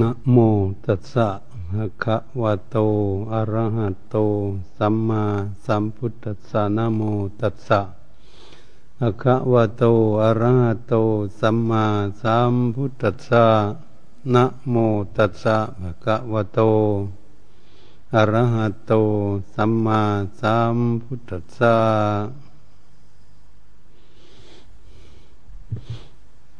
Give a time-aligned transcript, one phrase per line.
[0.00, 0.36] นะโม
[0.84, 1.28] ตัสสะ
[1.70, 2.76] ภะคะวะโต
[3.32, 4.16] อะระหะโต
[4.76, 5.24] สัมมา
[5.64, 7.00] สัมพุทธัสสะนะโม
[7.40, 7.80] ตัสสะ
[8.98, 9.82] ภะคะวะโต
[10.22, 10.94] อะระหะโต
[11.40, 11.84] สัมมา
[12.22, 13.46] สัมพุทธัสสะ
[14.34, 14.74] นะโม
[15.16, 16.60] ตัสสะภะคะวะโต
[18.14, 18.92] อะระหะโต
[19.54, 20.00] สัมมา
[20.40, 21.76] สัมพุทธัสสะ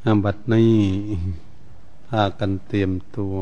[0.04, 1.51] อาบัดนี้
[2.16, 3.36] พากันเตรียมตัว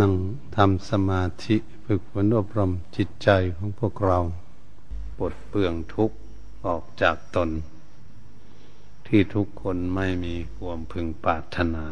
[0.00, 0.14] นั่ง
[0.56, 4.18] ทำสมาธิฝึกฝนอบรมจิตใจของพวกเรา
[5.16, 6.16] ปลดเปลื้องทุกข์
[6.66, 7.50] ออกจากตน
[9.06, 11.86] ที่ทุกคนไม่มีความพึงปรารถนา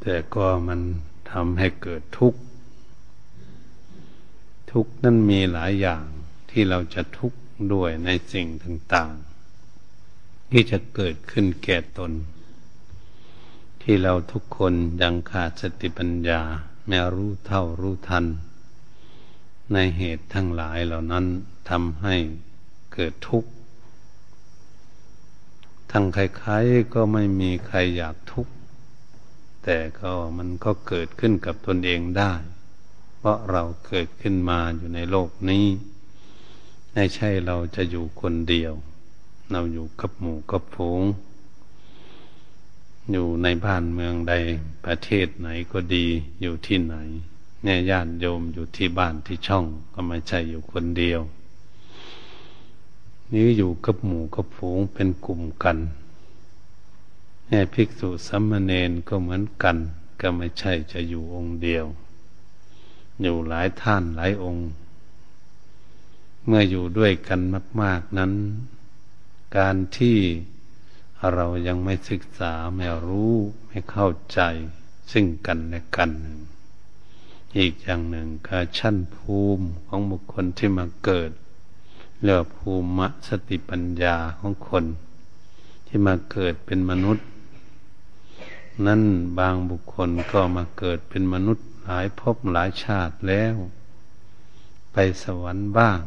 [0.00, 0.80] แต่ก็มัน
[1.30, 2.40] ทำให้เกิดทุกข์
[4.72, 6.04] ทุกข์นั้นมีหลายอย่าง
[6.50, 7.38] ที่เราจะทุกข์
[7.72, 12.12] ด้วยในสิ่งต่างๆ ที่จะเกิดขึ้นแก่ตน
[13.82, 16.40] ที่เราทุกคนยังขาดสติปัญญา
[16.86, 18.24] ไม่รู้เท่ารู้ทัน
[19.72, 21.26] ในเหตุทั้งหลายเหล่านั้น
[21.70, 22.16] ทำให้
[22.94, 23.50] เกิดทุกข์
[25.92, 28.52] ทั้งใครๆก็ไม่มีใครอยากทุกข์
[29.64, 32.32] แต่ก็มันก็เกิดขึ้นกับตนเองได้
[33.18, 35.66] เพราะเราเกิดขึ้นมาอยู่ในโลกนี้
[36.92, 38.72] ไม่ใช่เราจะอยู่คนเดียว
[39.52, 41.02] เราอยู่กับหมู่กับฝูง
[43.12, 44.34] อยู่ในบ้านเมืองใด
[44.84, 46.06] ประเทศไหนก็ดี
[46.40, 46.94] อยู่ที่ไหน
[47.62, 51.20] แน่ญาติโยมอยู่ที่บ้านที่ช่องก็ไม่ใช่อยู่คนเดียว
[53.32, 55.78] นี้อยู่กับหมู่กับฝูงเป็นกลุ่มกัน
[57.46, 59.76] แน่ภิกษุสัมมเนนก็เหมือนกัน
[60.20, 61.86] ก็ไม่ใช่จะอยู่องค์เดียว
[63.20, 64.66] อยู่หลายท่านหลายองค์
[66.46, 67.40] เมื่ออยู่ด้วยกัน
[67.82, 68.32] มาก ๆนั้น
[69.56, 70.16] การที่
[71.34, 73.34] เรายังไม่ศึกษาไม่รู้
[73.66, 74.40] ไม่เข้าใจ
[75.12, 76.38] ซึ่งกันและกันหนึ่ง
[77.56, 81.30] อีกอย่างหนึ่งคือชั้นภูมิของบุคคลที่มาเกิด
[82.22, 84.84] เรียกภูมิสติปัญญาของคน
[85.86, 87.26] ที่มาเกิดเป็นมนุษย์
[88.86, 89.02] นั่น
[89.38, 93.56] บางบุคคลก็มาเกิดเป็นมนุษย์หลายภพหลายชาติแล้ว
[94.92, 95.98] ไปสวรรค์บ้าง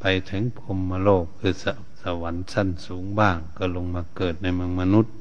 [0.00, 1.54] ไปถึงพรมโลกคือ
[2.02, 5.14] สวรรค์ชั้นสูงบ้าง ก็ลงมาเกิดในเมืองมนุษย์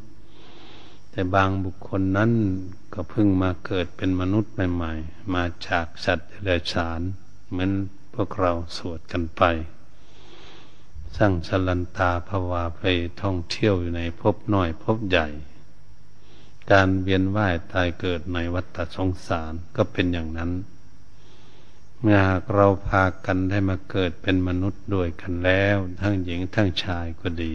[1.11, 2.31] แต่บางบุคคลนั้น
[2.93, 6.99] ก็เพิ่งมาเกิดเป็นมนุษย์ใหม่ๆ มาจากสัตว์เดรัจฉาน
[7.49, 7.71] เหมือน
[8.13, 9.43] พวกเราสวดกันไป
[11.17, 12.81] สร้างชลันตาภาวาไป
[13.21, 15.27] ท่องเที่ยวอยู่ในภพน้อยภพใหญ่
[16.71, 20.51] การเวียนว่ายตายเกิดในวัฏสงสารก็เป็นอย่างนั้น
[22.01, 27.53] เมื่อหากเราพากันได้มาเกิดเป็นมนุษย์ด้วยกันแล้ว ทั้งหญิงทั้งชายก็ดี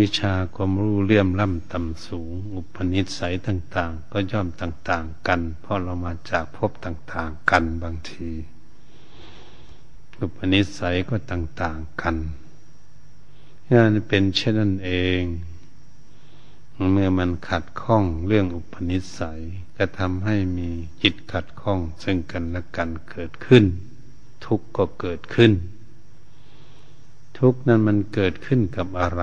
[0.00, 8.30] วิชาความรู้เลื่อมล้ำต่ำสูง อุปนิสัยต่าง ๆ ก็ย่อมต่าง ๆ กัน เพราะเรามาจากภพต่าง ๆ กันบางที
[10.18, 12.16] อุปนิสัยก็ต่าง ๆ กัน
[13.94, 15.22] นี่เป็นเช่นนั้นเอง
[16.92, 19.40] เมื่อมันขัดข้องเรื่องอุปนิสัย
[19.76, 20.70] ก็ทำให้มี
[21.02, 23.64] จิตขัดข้อง ซึ่งกันและกันเกิดขึ้น
[24.46, 25.52] ทุกข์ก็เกิดขึ้น
[27.38, 29.22] ทุกข์นั้นมันเกิดขึ้นกับอะไร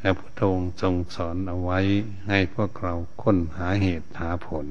[0.00, 1.80] พระพุทธองค์ทรงสอนเอาไว้
[2.28, 4.66] ให้พวกเราค้นหาเหตุหาผล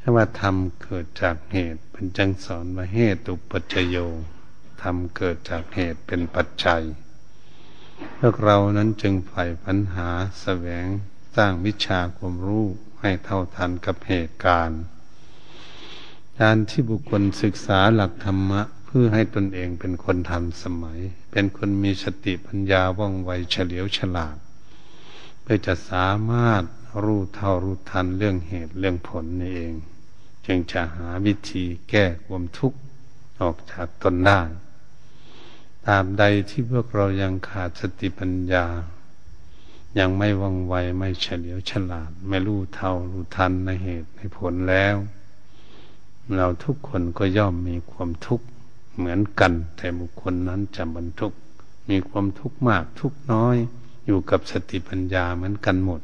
[0.00, 3.96] ถ้าว่าธรรมเกิดจากเหตุเป็นจังสอนว่าเหตุอุปัจจโย
[4.82, 6.82] ธรรมเกิดจากเหตุเป็นปัจจัย
[8.18, 10.08] พวกเรานั้นจึงใฝ่ปัญหา
[10.40, 10.86] แสวง
[11.36, 12.66] สร้างวิชาความรู้
[13.00, 14.82] ให้เท่าทันกับเหตุการณ์
[16.40, 24.36] การที่บุคคลศึกษาหลักธรรมะ เพื่อให้ตนเองเป็นคนทันสมัย เป็นคนมีสติปัญญาว่องไวเฉลียวฉลาด
[25.42, 26.62] เพื่อจะสามารถ
[27.04, 29.74] รู้เท่ารู้ทันเรื่องเหตุเรื่องผลนี่เอง
[30.46, 32.78] จึงจะหาวิธีแก้ความทุกข์
[33.40, 34.40] ออกจากตนได้
[35.86, 38.66] ตามใดที่พวกเรายังขาดสติปัญญา
[39.98, 44.96] ยังไม่ว่องไวไม่เฉลียวฉลาด ไม่รู้เท่ารู้ทันในเหตุในผลแล้ว
[46.36, 48.46] เราทุกคนก็ย่อมมีความทุกข์
[48.96, 51.32] เหมือนกัน แต่บุคคลนั้นจะบรรทุก
[51.90, 53.56] มีความทุกข์มากทุกน้อย
[54.06, 56.00] อยู่กับสติปัญญาเหมือนกันหมด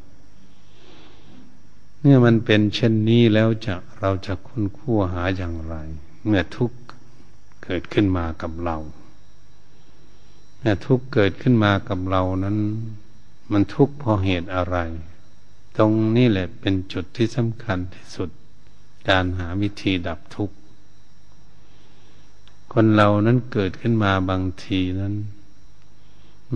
[2.00, 5.74] เมื่อมันเป็นเช่นนี้แล้วจะเราจะค้นคู่วหาอย่างไร
[6.26, 6.76] เมื่อทุกข์
[7.64, 8.76] เกิดขึ้นมากับเรา
[10.58, 12.58] เมื่อทุกข์เกิดขึ้นมากับเรานั้น
[13.52, 14.76] มันทุกข์เพราะเหตุอะไร
[15.76, 18.30] ตรงนี้แหละเป็นจุดที่สำคัญที่สุด
[19.08, 20.56] การหาวิธีดับทุกข์
[22.72, 25.14] คนเรานั้นเกิดขึ้นมาบางทีนั้น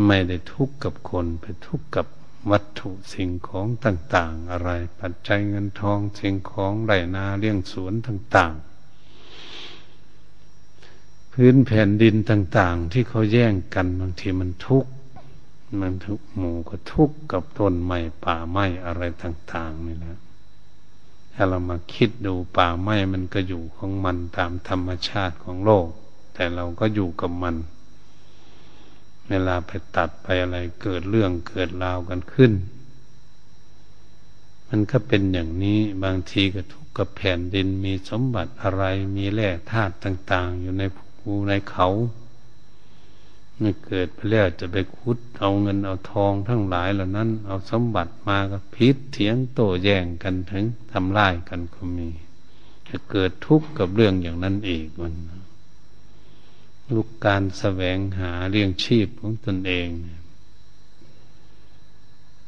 [0.07, 2.07] ไม่ได้ทุกข์กับคนไปทุกข์กับ
[2.51, 4.71] วัตถุสิ่งของต่าง ๆ อะไร
[5.01, 8.55] ปัจจัยเงินทองสิ่งของไรนาเลี้ยงสวนต่าง
[10.59, 14.91] ๆ พื้นแผ่นดินต่าง ๆ ที่เขาแย่งกันบางทีมันทุกข์
[15.81, 20.17] มันทุกหมู่ก็ทุกกับต้นไม้ป่าไม้อะไรต่าง ๆ นี่แหละ
[21.35, 25.89] ถ้าเรามาคิดดูป่าไม้มันก็อยู่ของมันตามธรรมชาติของโลก
[26.35, 27.57] แต่เราก็อยู่กับมัน
[29.29, 32.53] เวลาไปตัดไปอะไรเกิดเรื่องเกิดราวกันขึ้น
[34.69, 38.85] มันก็เป็นอย่างนี้บางทีก็ทุกกับแผ่นดินมีสมบัติอะไร
[39.17, 41.89] มีแร่ธาตุต่าง ๆ อยู่ในภูในเขา
[43.59, 52.09] เมื่อเกิดไปแล้วจะไปคุดเอาเงินเอาทองทั้งหลายเหล่านั้น เอาสมบัติมาก็พิษเถียงโต้แย่งกันถึงทำลายกันก็มี
[52.89, 55.15] จะเกิดทุกข์กับเรื่องอย่างนั้นเองมัน
[56.95, 59.89] ลูกการแสวงหาเรื่องชีพของตนเอง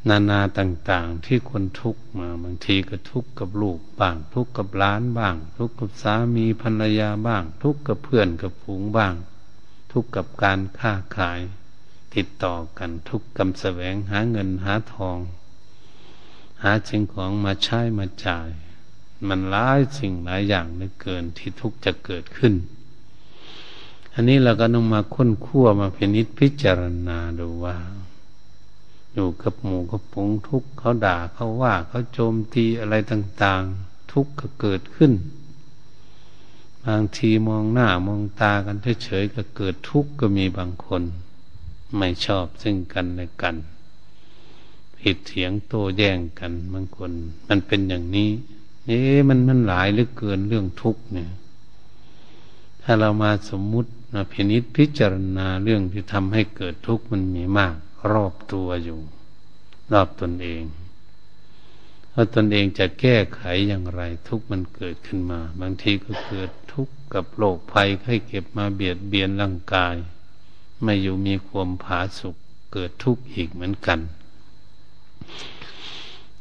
[0.08, 9.14] นานาต่าง ๆ ที่คนทุกข์มาบางทีก็ทุกข์กับลูกบ้าง ทุกข์กับล้านบ้าง ทุกข์กับสามีภรรยาบ้าง ทุกข์กับเพื่อนกับฝูงบ้าง
[9.92, 11.40] ทุกข์กับการค้าขาย
[12.14, 15.18] ติดต่อกันทุกข์กับแสวงหาเงินหาทอง
[16.62, 18.48] หาสิ่งของมาใช้มาจ่าย
[19.28, 22.54] มันหลายสิ่งหลายอย่างเหลือเกินที่ทุกข์จะเกิดขึ้น
[24.14, 27.76] อันนี้เราก็ต้องมาค้นคั่วมาพินิจพิจารณาดูว่า
[29.12, 35.12] อยู่กับหมู่กับปงทุกข์เขาด่าเขาว่าเขาโจมตีอะไรต่าง ๆ ทุกข์ก็เกิดขึ้น
[36.86, 41.02] บางทีมองหน้ามองตากันเฉยๆก็เกิดทุกข์ก็มีบางคน
[41.96, 43.56] ไม่ชอบซึ่งกันและกัน
[44.98, 47.10] ผิดเถียงโต้แย้งกันบางคน
[47.48, 48.30] มันเป็นอย่างนี้
[48.86, 51.30] เอ๊ะมันมันหลายเหลือเกินเรื่องทุกข์เนี่ย
[52.82, 57.74] ถ้าเรามาสมมุตินะพินิษพิจารณาเรื่องที่ทำให้เกิดทุกข์มันมีมาก
[58.10, 58.98] รอบตัวอยู่
[59.92, 60.62] รอบตนเอง
[62.20, 69.94] ว่าตนเองจะแก้ไขอย่างไร ทุกมันเกิดขึ้นมา บางทีก็เกิดทุกข์กับโรคภัยไข้เก็บมาเบียดเบียนร่างกาย
[70.82, 72.36] ไม่อยู่มีความผาสุก
[72.72, 74.00] เกิดทุกข์อีกเหมือนกัน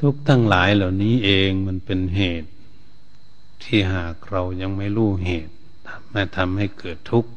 [0.02, 2.50] ทุกทั้งหลายเหล่านี้เองมันเป็นเหตุ
[3.64, 5.54] ที่หากเรายังไม่รู้เหตุ
[6.14, 7.30] มาทำให้เกิดทุกข์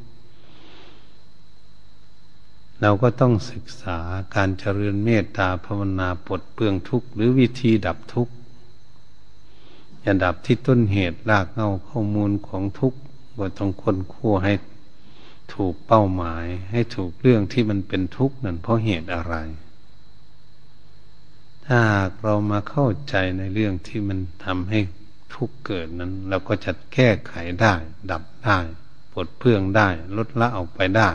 [2.81, 3.99] เราก็ต้องศึกษา
[4.35, 8.33] การเจริญเมตตาภาวนาปลดเปลื้องทุกข์หรือวิธีดับทุกข์
[10.03, 12.99] อย่าดับที่ต้นเหตุรากเงาข้อมูลของทุกข์
[13.39, 14.55] ก็ต้องคนคั่วให้
[15.55, 19.35] ถูกเป้าหมาย ให้ถูกเรื่องที่มันเป็นทุกข์นั่นเพราะเหตุอะไร
[21.67, 24.79] ถ้าหากเรามาเข้าใจในเรื่องที่มันทำให้
[25.35, 27.75] ทุกข์เกิดนั้นเราก็จะแก้ไขได้
[28.11, 28.59] ดับได้
[29.13, 31.11] ปลดเปลื้องได้ ลดละออกไปได้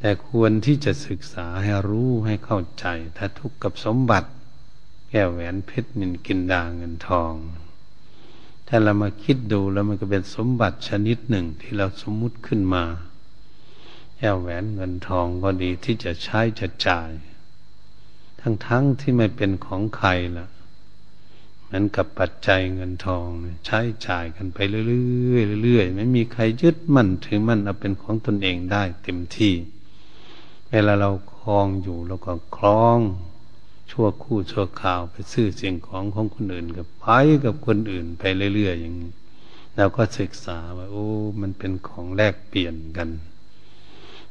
[0.00, 4.28] แต่ควรที่จะศึกษาให้รู้ให้เข้าใจ ถ้าทุกข์กับสมบัติ
[5.10, 7.32] แก้วแหวนเพชรนินกินดาเงินทอง
[8.68, 12.84] ถ้าเรามาคิดดูแล้วมันก็เป็นสมบัติชนิดหนึ่งที่เราสมมุติขึ้นมา
[14.18, 17.10] แก้วแหวนเงินทองก็ดีที่จะใช้จะจ่าย
[18.40, 18.68] ทั้งๆท
[19.00, 20.08] ที่ไม่เป็นของใคร
[20.38, 20.46] ล่ะ
[21.64, 23.26] เหมือนกับปัจจัยเงินทอง
[23.66, 29.54] ใช้จ่ายกันไปเรื่อยๆเรื่อยๆไม่มีใครยึดมั่นถือมั่นเอาเป็นของตนเองได้เต็มที่
[30.76, 32.98] วลาเราคลองอยู่เราก็คล้อง
[33.90, 37.06] ชั่วคู่ชั่วข่าวไปซื้อสิ่งของของคนอื่นกับไป
[37.44, 38.22] กับคนอื่นไป
[38.54, 39.12] เรื่อยๆอย่างนี้
[39.76, 41.06] เราก็ศึกษาว่า โอ้
[41.40, 43.08] มันเป็นของแลกเปลี่ยนกัน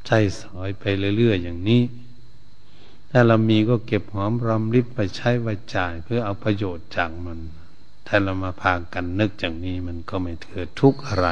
[0.06, 0.84] ใช้สอยไป
[1.16, 1.82] เรื่อยๆอย่างนี้
[3.10, 7.38] ถ้าเรามีก็เก็บหอมรอมริบไปใช้ไว้จ่าย เพื่อเอาประโยชน์จากมัน
[8.06, 11.28] ถ้าเรามาพากันนึกอย่างนี้มันก็ไม่เกิดทุกข์อะไร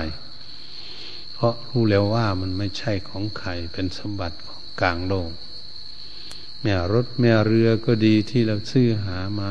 [1.33, 5.31] เพราะรู้แล้วว่ามันไม่ใช่ของใครเป็นสมบัติของ กลางโลก
[6.63, 9.51] แม่รถแม่เรือก็ดีที่เราซื้อหามา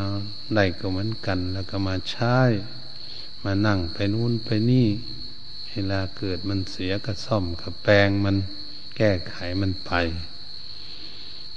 [0.56, 2.38] ได้ก็เหมือนกัน แล้วก็มาใช้
[3.44, 4.88] มานั่งไปนู่นไปนี่
[5.70, 8.36] เวลาเกิดมันเสียก็ซ่อมกับแปลงมัน
[8.98, 9.92] แก้ไขมันไป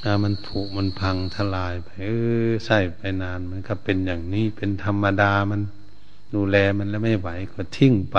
[0.02, 2.11] ถ้ามันผุมันพังทลายไปเอ
[2.49, 5.61] อใช่ไปนานมันก็เป็นอย่างนี้เป็นธรรมดามัน
[6.35, 8.18] ดูแลมันแล้วไม่ไหวก็ทิ้งไป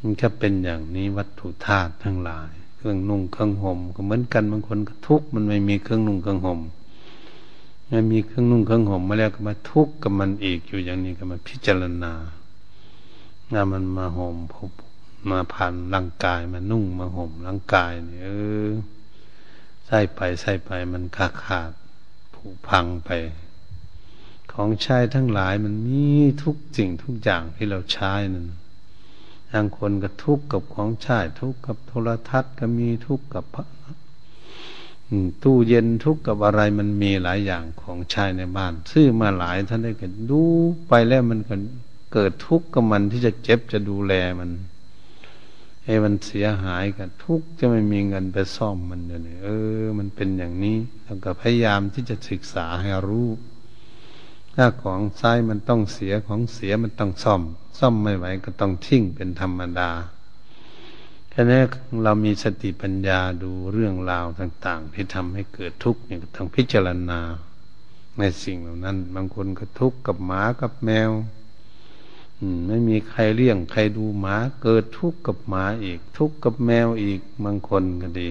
[0.00, 6.60] มันก็เป็นอย่างนี้วัตถุธาตุทั้งหลาย เครื่องนุ่งเครื่องห่มก็เหมือนกันบางคนก็ทุกข์มันไม่มีเครื่องนุ่งเครื่องห่ม
[7.88, 12.12] ไม่มีเครื่องนุ่งเครื่องห่มมาแล้วก็มาทุกข์กับมันอีกอยู่อย่างนี้ก็มาพิจารณา
[13.52, 14.70] งานมันมาห่มพบ
[15.30, 18.28] มาผ่านร่างกายมานุ่งมาห่มร่างกายเนี่ยเอ
[18.66, 18.70] อ
[19.86, 21.70] ใส่ไปใส่ไปมันขาดขาด
[22.34, 23.10] ผุพังไป
[24.52, 26.06] ของใช้ทั้งหลายมันมี
[26.42, 28.46] ทุกสิ่งทุกอย่างที่เราใช้นั่น
[29.52, 33.44] บางคนก็ทุกข์กับของใช้ทุกข์กับโทรทัศน์ก็มีทุกข์กับ
[35.42, 40.42] ตู้เย็นทุกข์กับอะไรมันมีหลายอย่างของใชายในบ้าน ซื้อมาหลายท่านได้ก็ดู
[40.88, 41.54] ไปแล้วมันก็
[42.12, 44.50] เกิดทุกข์กับมันที่จะเจ็บจะดูแลมัน
[45.84, 49.48] ให้มันเสียหายกันทุกจะไม่มีเงินไปซ่อมมันเลยเอ
[49.80, 53.28] อ มันเป็นอย่างนี้แล้วก็พยายามที่จะศึกษาให้รู้
[54.54, 57.42] ถ้าของใช้มันต้องเสียของเสียมันต้องซ่อม
[57.80, 59.90] ซ่อมไม่ไหวก็ต้องทิ้งเป็นธรรมดา
[61.30, 61.62] แค่นี้
[62.04, 67.20] เรามีสติปัญญาดูเรื่องราวต่าง ๆ ที่ทำให้เกิดทุกข์เนี่ยต้องพิจารณา
[68.18, 71.10] ในสิ่งเหล่านั้น บางคนก็ทุกข์กับหมากับแมว
[72.38, 78.28] อืม ไม่มีใครเลี้ยง ใครดูหมาเกิดทุกข์กับหมาอีก ทุกข์กับแมวอีก บางคนก็ดี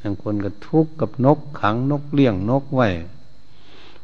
[0.00, 2.88] บางคนก็ทุกข์กับนกขังนกเลี้ยงนกไว้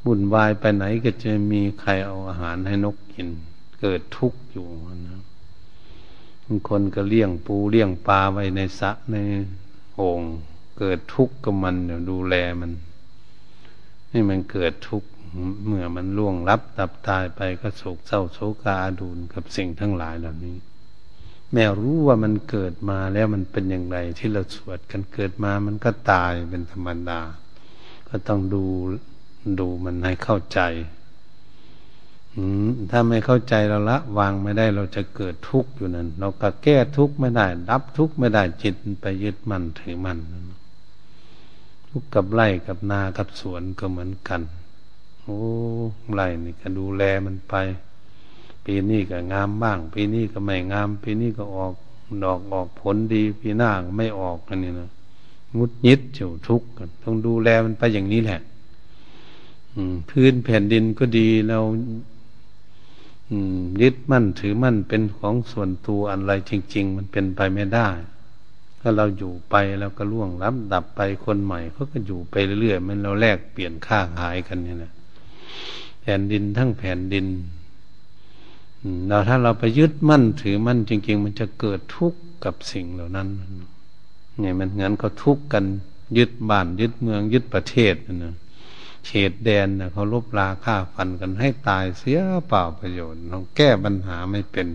[0.05, 3.29] บุ่นวายไปไหนก็จะมีใครเอาอาหารให้นกกิน
[3.83, 4.67] เกิดทุกข์อยู่
[5.09, 5.21] นะ
[6.45, 9.17] บางคนก็เลี้ยงปูเลี้ยงปลาไว้ในสระใน
[9.97, 10.21] โอ่ง
[10.79, 12.73] เกิดทุกข์กับมันเดี๋ยวดูแลมัน
[14.13, 15.09] นี่มันเกิดทุกข์
[15.67, 20.57] เมื่อมันล่วงลับตับตายไปก็โศกเศร้าโศกาดูนกับสิ่งทั้งหลายเหล่านี้
[21.53, 27.21] แม้รู้ว่ามันเกิดมาแล้วมันเป็นอย่างไร ที่เราสวดกันเกิดมามันก็ตายเป็นธรรมดา
[28.09, 28.65] ก็ต้องดู
[29.61, 30.61] ดูมันให้เข้าใจ
[32.91, 40.19] ถ้าไม่เข้าใจเราละ วางไม่ได้เราจะเกิดทุกข์อยู่นั่นเราก็แก้ทุกข์ไม่ได้ดับทุกข์ไม่ได้จิตไปยึดมันถือมัน
[41.91, 44.43] ทุกข์กับไร่กับนากับสวนก็เหมือนกัน
[45.23, 45.39] โอ้
[46.15, 47.55] ไรนี่ก็ดูแลมันไป
[48.65, 51.75] ปีนี้ก็งามบ้าง ปีนี้ก็ไม่งาม ปีนี้ก็ออก
[52.25, 54.91] ดอกออกผลดี ปีหน้าไม่ออกกันนี่นะ
[55.57, 58.41] งุดยิดเฉวทุกข์กันต้องดูแลมันไปอย่างนี้แหละ
[60.11, 61.59] พื้นแผ่นดินก็ดีเรา
[63.83, 67.89] ยึดมั่นถือมั่นเป็นของส่วนตัวอะไรจริง ๆ มันเป็นไปไม่ได้
[68.81, 74.93] ถ้าเราอยู่ไปแล้วก็ล่วงล้ำดับไปคนใหม่เขาก็อยู่ไปเรื่อยๆมันเราแลกเปลี่ยนค่าหายกันเนี่ยนะ
[76.03, 77.27] แผ่นดินทั้งแผ่นดิน
[79.09, 83.29] เราถ้าเราไปยึดมั่นถือมั่นจริง ๆ มันจะเกิดทุกข์กับสิ่งเหล่านั้น
[84.41, 85.65] เนี่ยมันงั้นเขาทุกข์กัน
[86.19, 88.35] ยึดบ้านยึดเมืองยึดประเทศนะ
[89.07, 94.67] เขตแดนนะเขาลบลาฆ่าฟันกันให้ตายเสียเปล่าประโยชน์เราแก้ปัญหาไม่เป็น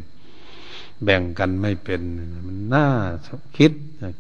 [1.04, 2.02] แบ่งกันไม่เป็น
[2.48, 2.88] มันน่า
[3.58, 3.72] คิด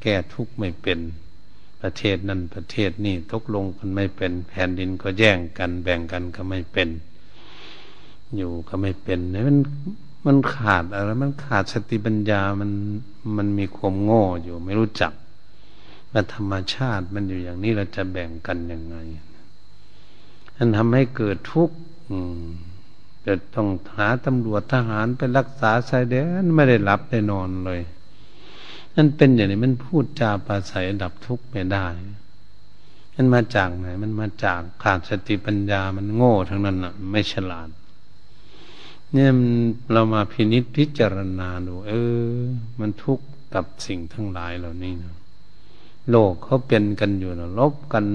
[0.03, 0.99] แก้ทุกข์ไม่เป็น
[1.81, 6.89] ประเทศนั้นประเทศนี้ตกลงกันไม่เป็น แผ่นดินก็แย่งกัน แบ่งกันก็ไม่เป็น
[8.35, 9.57] อยู่ก็ไม่เป็นนี่มัน
[10.25, 12.71] มันขาดอะไรมันขาดสติปัญญามัน
[13.37, 15.13] มันมีความโง่อยู่ไม่รู้จัก
[16.11, 18.95] ว่ธรรมชาติมันอยู่อย่างนี้เราจะแบ่งกันยังไง
[20.57, 21.75] นั่นทำให้เกิดทุกข์
[23.25, 27.81] จะต้องหาตำรวจทหารไปรักษาชายแดนไม่ได้หลับได้นอนเลย
[28.95, 31.85] นั่นเป็นอย่างนี้มันพูดจาปาศัยดับทุกข์ไม่ได้
[33.15, 37.69] มันมาจากไหน มันมาจากขาดสติปัญญา มันโง่ทั้งนั้นอะ ไม่ฉลาด
[39.13, 39.31] เนี่ย
[39.91, 41.93] เรามาพินิจพิจารณาดู เอ
[42.31, 42.37] อ
[42.79, 45.16] มันทุกข์กับสิ่งทั้งหลายเหล่านี้นะ
[46.09, 48.05] โลกเขาเป็นกันอยู่นะลบกัน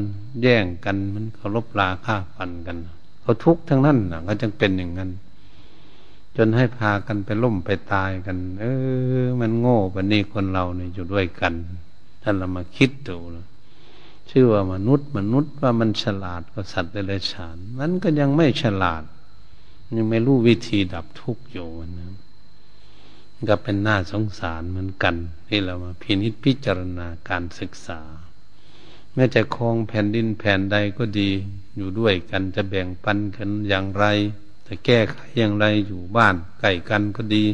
[0.43, 2.77] แย่งกันมันเขาลบลาฆ่าฟันกัน
[3.23, 5.11] เขาทุกข์ทั้งนั้นนะเขาจึงเป็นอย่างนั้น
[6.37, 8.65] จนให้พากันไปล่มไปตายกัน เอ
[9.23, 11.55] อ มันโง่ปนนี้คนเราเนี่ยอยู่ด้วยกัน
[12.23, 13.47] ถ้าเรามาคิดดูนะ
[14.31, 19.03] ชื่อว่ามนุษย์ มนุษย์ว่ามันฉลาดกว่าสัตว์เดรัจฉานมันก็ยังไม่ฉลาด
[19.97, 21.69] ยังไม่รู้วิธีดับทุกข์อยู่
[21.99, 22.13] นะ
[23.49, 25.15] ก็เป็นหน้าสงสารเหมือนกัน
[25.49, 28.01] ที่เรามาพินิจพิจารณาการศึกษา
[29.15, 31.31] แม้จะครองแผ่นดินแผ่นใดก็ดี
[31.77, 34.05] อยู่ด้วยกันจะแบ่งปันกันอย่างไร
[34.67, 37.45] จะแก้ไขอย่างไรอยู่บ้านไก่กันก็ดี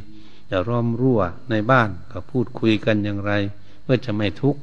[0.48, 3.32] อย่าร้อมรั่วในบ้านก็พูดคุยกันอย่างไร
[3.82, 4.60] เพื่อจะไม่ทุกข์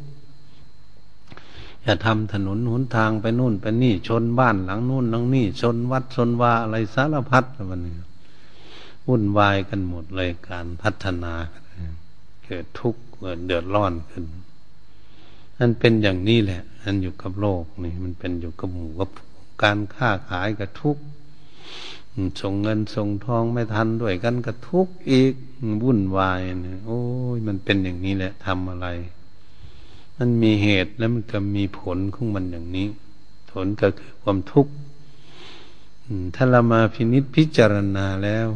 [1.84, 7.96] อย่าทำถนนหนทางไปนู่นไปนี่ชนบ้านหลังนู่นหลังนี่ชนวัดชนวาอะไรสารพัดวันนี้
[9.08, 11.34] วุ่นวายกันหมดเลยการพัฒนา
[12.46, 14.26] เกิดทุกข์เกิดเดือดร้อนขึ้น
[15.58, 19.10] นั่นเป็นอย่างนี้แหละ อันอยู่กับโลกนี่มันเป็นอยู่กับหมู่กับ
[19.64, 21.04] การค้าขายกับทุกข์
[22.42, 25.34] ส่งเงินส่งทองไม่ทันด้วยกันก็ทุกข์อีก
[25.84, 27.02] วุ่นวายเนี่ยโอ้
[27.36, 28.88] ยมันเป็นอย่างนี้แหละทำอะไร
[30.18, 32.88] มันมีเหตุแล้วมันก็มีผลของมันอย่างนี้
[33.52, 34.74] ผลก็คือความทุกข์
[36.36, 38.48] ถ้าเรามาพินิจพิจารณาแล้ว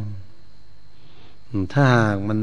[1.72, 2.40] ถ้าหากมัน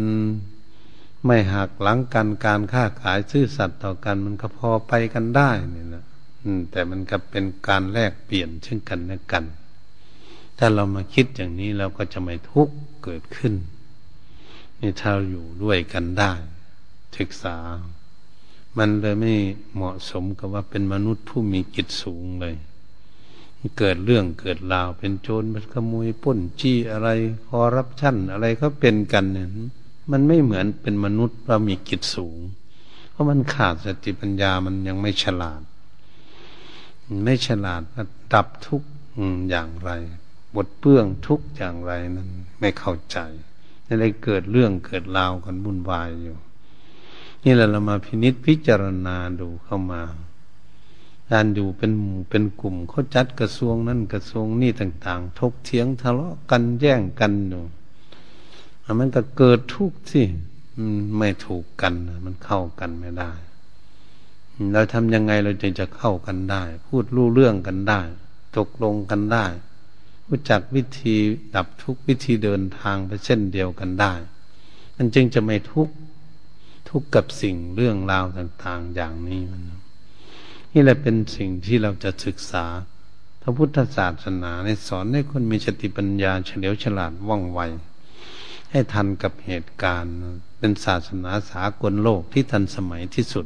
[1.25, 6.03] ไม่หักหลังกันการค้าขายซื่อสัตย์ต่อกัน มันก็พอไปกันได้นี่นะ
[6.71, 9.43] แต่มันก็เป็นการแลกเปลี่ยนเช่นกันและกัน
[10.57, 13.53] ถ้าเรามาคิดอย่างนี้เราก็จะไม่ทุกข์เกิดขึ้น
[14.81, 16.31] นี่ถ้าเราอยู่ด้วยกันได้
[17.17, 17.55] ศึกษา
[18.77, 19.33] มันเลยไม่
[19.75, 22.55] เหมาะสมกับว่าเป็นมนุษย์ผู้มีจิตสูงเลย
[23.77, 27.09] เกิดเรื่องเกิดราวเป็นโจรมันขโมยป้นจี้อะไร
[27.47, 29.49] คอรับชั่นอะไรเขาเป็นกันเนี่ย
[30.11, 32.37] มันไม่เหมือนเป็นมนุษย์เรามีจิตสูง
[33.11, 35.61] เพราะมันขาดสติปัญญามันยังไม่ฉลาด
[37.25, 37.81] ไม่ฉลาด
[38.33, 38.81] ดับทุก
[39.49, 39.91] อย่างไร
[40.55, 43.17] บทเปื้องทุกอย่างไรนั้นไม่เข้าใจ
[43.87, 46.37] อะไรเกิดเรื่องเกิดราวกันบุ่นวายอยู่
[47.43, 50.01] นี่แหละเรามาพินิษพิจารณาดูเข้ามา
[51.31, 57.63] การอยู่เป็นหมู่เป็นกลุ่มเขาจัดกระทรวงนั่นกระทรวงนี่ต่าง ๆ ทกเถียงทะเลาะกันแย่งกันอยู่
[58.99, 60.23] มันก็เกิดทุกข์สิ
[61.17, 61.93] ไม่ถูกกัน
[62.25, 63.31] มันเข้ากันไม่ได้
[64.73, 68.01] เราทำยังไงเราจึงจะเข้ากันได้ พูดรู้เรื่องกันได้
[68.57, 69.45] ตกลงกันได้
[70.27, 71.15] รู้จักวิธี
[71.55, 74.13] ดับทุกวิธีเดินทางไปเส้นเดียวกันได้
[74.95, 75.89] มันจึงจะไม่ทุก
[76.89, 79.63] ทุกกับสิ่งเรื่องราวต่าง ๆ อย่างนี้มัน
[80.79, 82.65] นี่แหละเป็นสิ่งที่เราจะศึกษา
[83.41, 87.59] พระพุทธศาสนาในสอนให้คนมีสติปัญญาเฉลียวฉลาดว่องไว
[88.71, 90.13] ให้ทันกับเหตุการณ์
[90.59, 93.45] เป็นศาสนาสากลโลกที่ทันสมัยที่สุด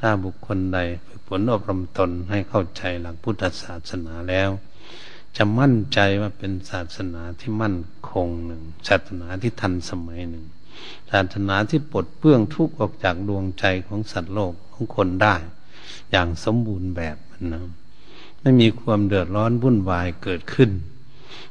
[0.00, 4.50] ถ้าบุคคลใดฝึกฝนอบรมตนให้เข้าใจหลักพุทธศาสนาแล้ว
[5.36, 7.76] จะมั่นใจว่าเป็นศาสนาที่มั่น
[8.10, 10.44] คงหนึ่ง ศาสนาที่ทันสมัยหนึ่ง
[11.10, 15.36] ศาสนาที่ปลดเปื้องทุกข์ออกจากดวงใจของสัตว์โลกของคนได้
[16.10, 17.16] อย่างสมบูรณ์แบบ
[17.52, 17.62] นะ
[18.40, 20.70] ไม่มีความเดือดร้อนวุ่นวายเกิดขึ้น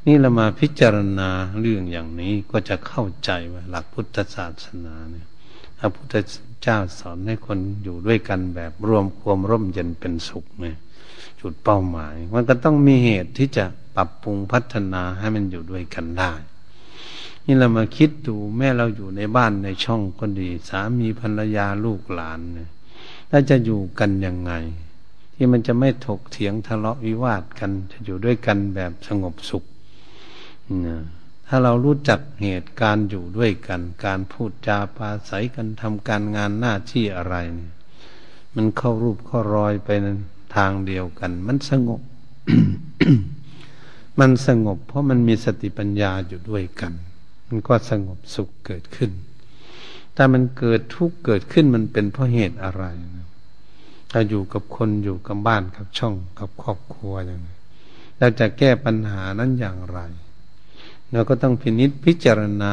[0.06, 5.28] นี่เรามาพิจารณาเรื่องอย่างนี้ก็จะเข้าใจว่าหลักพุทธศาสนาเนี่ย
[5.80, 6.16] พระพุทธ
[6.62, 10.78] เจ้าสอนให้คนอยู่ด้วยกันแบบรวมความร่มเย็นเป็นสุขเนี่ย
[11.40, 13.66] จุดเป้าหมาย มันก็ต้องมีเหตุที่จะ
[13.96, 16.32] ปรับปรุงพัฒนาให้มันอยู่ด้วยกันได้
[17.46, 22.70] นี่เรามาคิดดูแม่เราอยู่ในบ้านในช่องก็ดี สามีภรรยาลูกหลานเนี่ย
[23.38, 24.54] ถ้าจะอยู่กันยังไง
[25.36, 29.64] ที่มันจะไม่ถกเถียงทะเลาะวิวาทกัน จะอยู่ด้วยกันแบบสงบสุข
[31.48, 37.72] ถ้าเรารู้จักเหตุการณ์อยู่ด้วยกัน การพูดจาปาศัยกันทำการงานหน้าที่อะไรเนี่ย
[38.56, 40.08] มันเข้ารูปเข้ารอยไปใน
[40.56, 42.02] ทางเดียวกัน มันสงบ
[44.20, 46.94] มันสงบ เพราะมันมีสติปัญญาอยู่ด้วยกัน
[47.48, 49.12] มันก็สงบสุขเกิดขึ้น
[50.14, 52.86] แต่มันเกิดทุกข์เกิดขึ้นมันเป็นเพราะเหตุอะไร
[54.16, 57.58] เราอยู่กับคนอยู่กับบ้านกับช่องกับครอบครัวอย่างนี้
[58.18, 60.00] เราจะแก้ปัญหานั้นอย่างไร
[61.12, 62.72] เราก็ต้องพินิษพิจารณา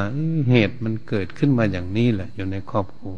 [0.50, 3.16] เหตุมันเกิดขึ้นมาอย่างนี้แหละ อยู่ในครอบครัว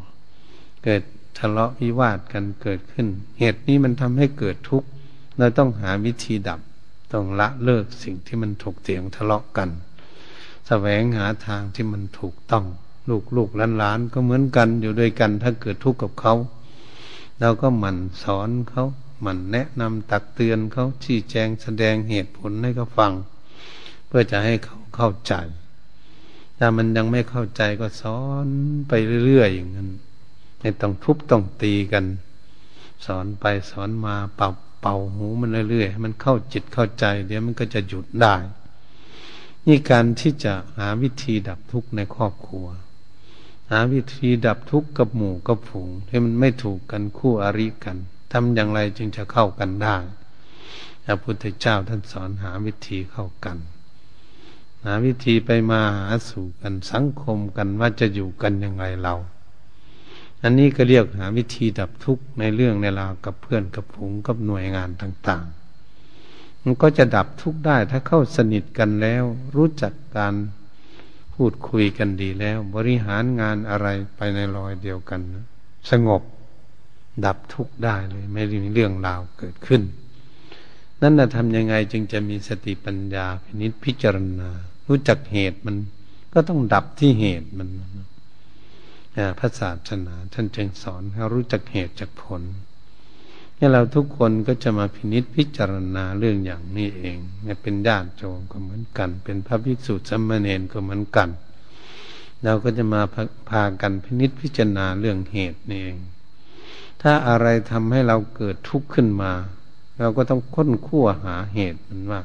[0.85, 1.03] เกิด
[1.39, 3.07] ทะเลาะวิวาทกันเกิดขึ้น
[3.39, 4.89] เหตุนี้มันทำให้เกิดทุกข์
[5.39, 6.61] เราต้องหาวิธีดับ
[7.13, 9.73] ต้องละเลิกสิ่งที่มันถกเถียงทะเลาะกันส
[10.69, 12.65] แสวงหาทางที่มันถูกต้อง
[13.09, 16.35] ลูกลูกล้านล้านก็เหมือนกันอยู่ด้วยกัน ถ้าเกิดทุกข์กับเขา
[17.41, 18.85] เราก็หมั่นสอนเขา
[19.21, 23.13] หมั่นแนะนำตักเตือนเขาชี้แจงแสดงเหตุผลให้เขาฟัง
[24.07, 25.35] เพื่อจะให้เขาเข้าใจ
[26.59, 28.49] ถ้ามันยังไม่เข้าใจก็สอน
[28.89, 28.93] ไป
[29.27, 29.91] เรื่อยๆอย่างนั้น
[30.61, 32.05] ไม่ต้องทุบต้องตีกัน
[33.07, 34.49] สอนไปสอนมาเป่า
[34.81, 38.35] เป่าหูมันเรื่อยๆให้มันเข้าจิตเข้าใจ เดี๋ยวมันก็จะหยุดได้
[39.67, 42.67] นี่การที่จะหาวิธีดับทุกข์ในครอบครัว
[43.71, 47.99] หาวิธีดับทุกข์กับหมู่กับฝูงให้มันไม่ถูกกันคู่อริกัน
[48.33, 49.97] ทำอย่างไรจึงจะเข้ากันได้
[51.05, 53.59] พระพุทธเจ้าท่านสอนหาวิธีเข้ากัน
[54.85, 59.15] หาวิธีไปมาหาสู่กันสังคมกันว่าจะอยู่กันยังไงเรา
[60.43, 69.25] อันนี้ก็เรียกหาวิธีดับทุกข์ในเรื่องในราวกับเพื่อนกับผงกับหน่วยงานต่างๆ มันก็จะดับทุกข์ได้ถ้าเข้าสนิทกันแล้ว
[69.57, 70.35] รู้จักการ
[71.35, 75.21] พูดคุยกันดีแล้ว บริหารงานอะไรไปในรอยเดียวกัน
[75.91, 76.23] สงบ
[77.25, 79.83] ดับทุกข์ได้เลย ไม่มีเรื่องราวเกิดขึ้น
[81.01, 84.51] นั่นจะทำยังไงจึงจะมีสติปัญญาพินิจพิจารณา
[84.89, 85.77] รู้จักเหตุมัน
[86.35, 87.69] ก็ต้องดับที่เหตุมัน
[89.39, 92.43] พระศาสนาท่านจึงสอนให้รู้จักเหตุจากผล
[93.65, 101.29] นี่เราทุกคนก็จะมาพินิษพิจารณาเรื่องอย่างนี้เองเนี่ยเป็นญาติโยมก็เหมือนกัน เป็นพระภิกษุสมณเณรก็เหมือนกัน
[102.45, 103.03] เราก็จะมา
[103.51, 105.99] พากันพินิษพิจารณาเรื่องเหตุนี่เอง
[107.03, 109.33] ถ้าอะไรทำให้เราเกิดทุกข์ขึ้นมา
[109.99, 112.21] เราก็ต้องค้นคั่วหาเหตุมันว่า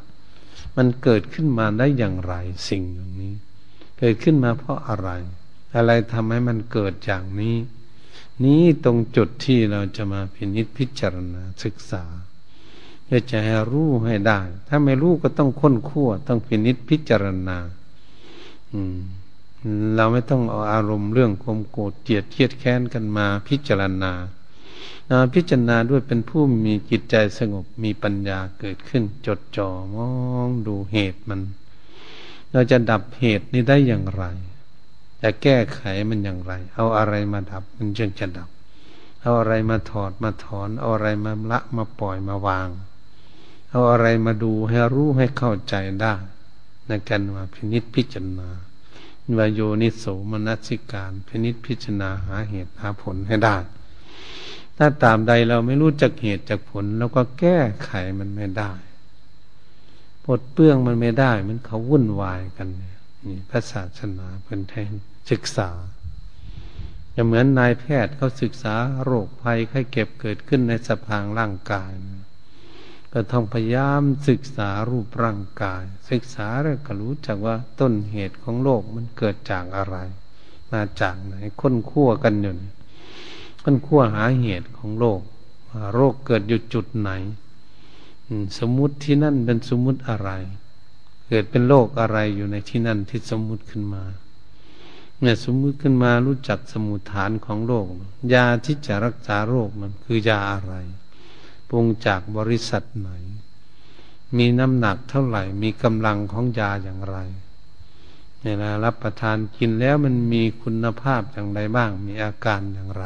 [0.78, 2.34] มันเกิดขึ้นมาได้อย่างไร
[2.70, 3.34] สิ่งอย่างนี้
[4.00, 5.10] เกิดขึ้นมาเพราะอะไร
[5.76, 7.56] อะไรทำให้มันเกิดอย่างนี้
[8.46, 12.04] นี้ตรงจุดที่เราจะมาพินิจพิจารณาศึกษา
[13.06, 17.58] เพื่อจะให้รู้ให้ได้ ถ้าไม่รู้ก็ต้องค้นคั่วต้องพินิจพิจารณา
[18.74, 18.98] อืม
[19.96, 24.14] เราไม่ต้องเอาอารมณ์เรื่องความโกรธเจียดเทียดแค้นกันมาพิจารณา
[25.34, 30.10] พิจารณาด้วยเป็นผู้มีจิตใจสงบมีปัญญาเกิดขึ้น จดจ่อมอ
[30.48, 31.42] งดูเหตุมัน
[32.52, 34.24] เราจะดับเหตุนี้ได้อย่างไร
[35.22, 38.50] จะแก้ไขมันอย่างไร เอาอะไรมาดับ มันจึงจะดับ
[39.22, 42.70] เอาอะไรมาถอดมาถอน เอาอะไรมาละมาปล่อยมาวาง
[43.70, 46.14] เอาอะไรมาดูให้รู้ให้เข้าใจได้
[46.88, 48.50] ในการมาพินิจพิจารณา
[49.38, 53.58] วายโยนิโสมนัสิการพินิจพิจารณาหาเหตุหาผลให้ได้
[54.78, 58.72] ถ้าตามใดเราไม่รู้จักเหตุจากผลเราก็แก้ไขมันไม่ได้
[60.26, 64.92] ปลดเปื้องมันไม่ได้ มันเขาวุ่นวายกันเนี่ย นี่พระศาสนาเป็นแทน
[65.32, 65.70] ศึกษา
[67.16, 71.92] จะเหมือนนายแพทย์เขาศึกษาโรคภัยไข้เก็บเกิดขึ้นในสภางร่างกาย
[73.14, 79.96] ก็ต้องพยายามศึกษารูปร่างกาย ศึกษาแล้วก็รู้จักว่าต้นเหตุของโรคมันเกิดจากอะไร
[80.72, 82.54] มาจากไหนค้นคั่วกันอยู่
[83.64, 85.22] ค้นคั่วหาเหตุของโรค
[85.70, 87.12] ว่าโรคเกิดอยู่จุดไหน
[88.60, 90.32] สมมุติที่นั่นเป็นสมมุติอะไร
[91.30, 94.04] เกิดเป็นโรคอะไรอยู่ในที่นั่นที่สมมุติขึ้นมา
[95.22, 97.86] เนี่ยสมมุติขึ้นมารู้จักสมุทฐานของโรค
[98.34, 100.74] ยาที่จะรักษาโรคมันคือยาอะไร
[101.70, 103.10] ปรุงจากบริษัทไหน
[104.38, 107.18] มีน้ำหนักเท่าไหร่ มีกำลังของยาอย่างไร
[108.42, 113.06] เนี่ยนะรับประทานกินแล้วมันมีคุณภาพอย่างไรบ้าง มีอาการอย่างไร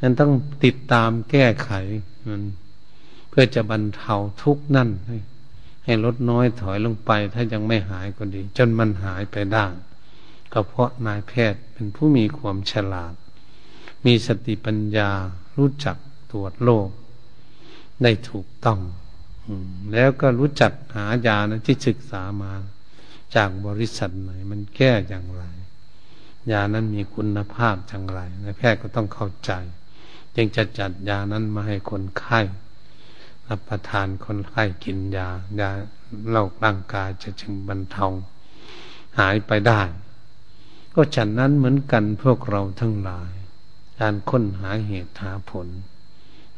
[0.00, 0.32] นั้นต้อง
[0.64, 1.70] ติดตามแก้ไข
[2.28, 2.42] มัน
[3.28, 5.18] เพื่อจะบรรเทาทุกนั่นให้
[5.88, 9.66] ให้ลดน้อยถอยลงไป ถ้ายังไม่หายก็ดี จนมันหายไปได้
[10.52, 13.14] ก็เพราะนายแพทย์เป็นผู้มีความฉลาด
[14.06, 15.10] มีสติปัญญา
[15.58, 15.96] รู้จัก
[16.30, 16.88] ตรวจโรค
[18.02, 18.80] ได้ถูกต้อง
[19.92, 22.52] แล้วก็รู้จักหายานะที่ศึกษามา
[23.36, 25.44] จากบริษัทไหน มันแก้อย่างไร
[26.50, 29.52] ยานั้นมีคุณภาพอย่างไรนายแพทย์ก็ต้องเข้าใจ
[30.36, 32.40] จึงจะจัดยานั้นมาให้คนไข้
[33.48, 35.28] รับประทานคนไข้กินยา
[35.60, 35.70] ยา
[36.30, 38.06] โรคร่างกายจะจึงบรรเทา
[39.18, 39.82] หายไปได้
[40.94, 43.30] ก็ฉันนั้นเหมือนกันพวกเราทั้งหลาย
[44.00, 45.66] การค้นหาเหตุหาผล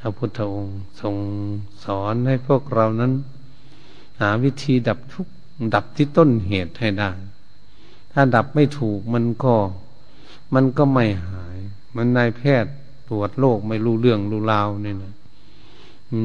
[0.00, 1.16] พระพุทธองค์ทรง
[1.85, 3.12] สอนให้พวกเรานั้น
[4.20, 5.33] หาวิธีดับทุกข์
[5.74, 7.11] ดับที่ต้นเหตุให้ได้
[8.12, 9.55] ถ้าดับไม่ถูกมันก็
[10.55, 11.59] มันก็ไม่หาย
[11.96, 12.72] มันนายแพทย์
[13.09, 15.14] ตรวจโรคไม่รู้เรื่องรู้ราวนี่นะ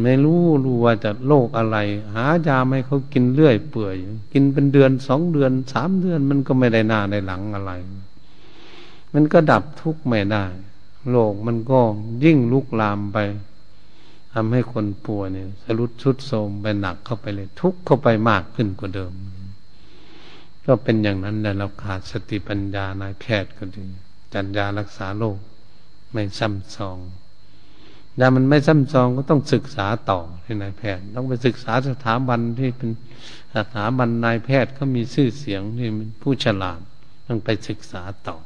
[0.04, 1.78] ไม่รู้รู้ว่าจะโรคอะไร
[2.14, 3.96] หายาไม่เขากินเรื่อยเปื่อย
[4.34, 7.72] กินเป็นเดือนสองเดือนสามเดือนมันก็ไม่ได้หน้าในหลังอะไร
[9.14, 10.46] มันก็ดับทุกข์ไม่ได้
[11.10, 11.80] โรคมันก็
[12.24, 13.18] ยิ่งลุกลามไป
[14.34, 19.14] ทำให้คนป่วยเนี่ยสรุดชุดโทมไปหนักเข้าไปเลย ทุกข์เข้าไปมากขึ้นกว่าเดิม
[20.66, 23.86] ก็เป็นอย่างนั้นแหละเราขาดสติปัญญานายแพทย์ก็ดี
[24.34, 25.38] จัญญารักษาโรค
[26.12, 26.98] ไม่ซ้ำซอง
[28.20, 32.90] ยามันไม่ซ้ำซองก็ต้องศึกษาต่อที่นายแพทย์ ต้องไปศึกษาสถาบันที่เป็น
[33.56, 36.80] สถาบันนายแพทย์เขามีชื่อเสียงที่เป็นผู้ฉลาด
[37.28, 38.38] ต้องไปศึกษาต่อ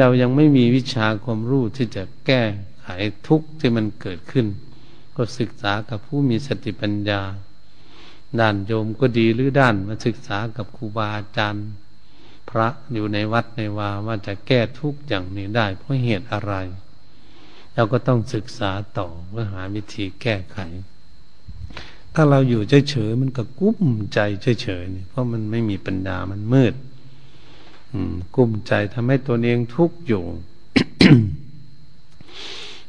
[0.00, 2.42] เรายังไม่มีวิชาความรู้ที่จะแก้
[2.86, 4.46] หายทุกข์ที่มันเกิดขึ้น
[5.16, 7.20] ก็ศึกษากับผู้มีสติปัญญา
[8.40, 11.68] ด้านโยมก็ดีหรือด้านมาศึกษากับครูบาอาจารย์
[12.50, 16.54] พระอยู่ในวัดในวาว่าจะแก้ทุกข์อย่างนี้ได้เพราะเหตุอะไร
[17.78, 20.58] เราก็ต้องศึกษาต่อเพื่อหาวิธีแก้ไข
[22.14, 23.82] ถ้าเราอยู่เฉยๆมันก็กุ้ม
[24.14, 24.20] ใจ
[24.62, 26.74] เฉยๆเพราะมันไม่มีปัญญามันมืด
[28.36, 30.24] กุ้มใจทำให้ตัวเองทุกข์อยู่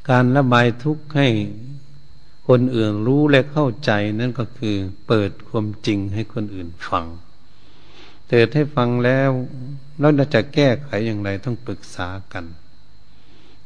[0.09, 1.27] การระบายทุกข์ให้
[2.47, 4.75] คนอื่นรู้และเข้าใจนั่นก็คือ
[5.07, 7.05] เปิดความจริงให้คนอื่นฟัง
[8.29, 9.29] เติดให้ฟังแล้ว
[9.99, 12.45] แล้วเราจะแก้ไขอย่างไรต้องปรึกษากัน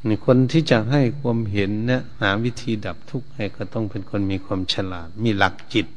[0.07, 5.87] นี่คนที่จะให้ความเห็นเนี่ยหาวิธีดับทุกข์ให้ก็ต้องเป็นคนมีความฉลาด มีหลักจิต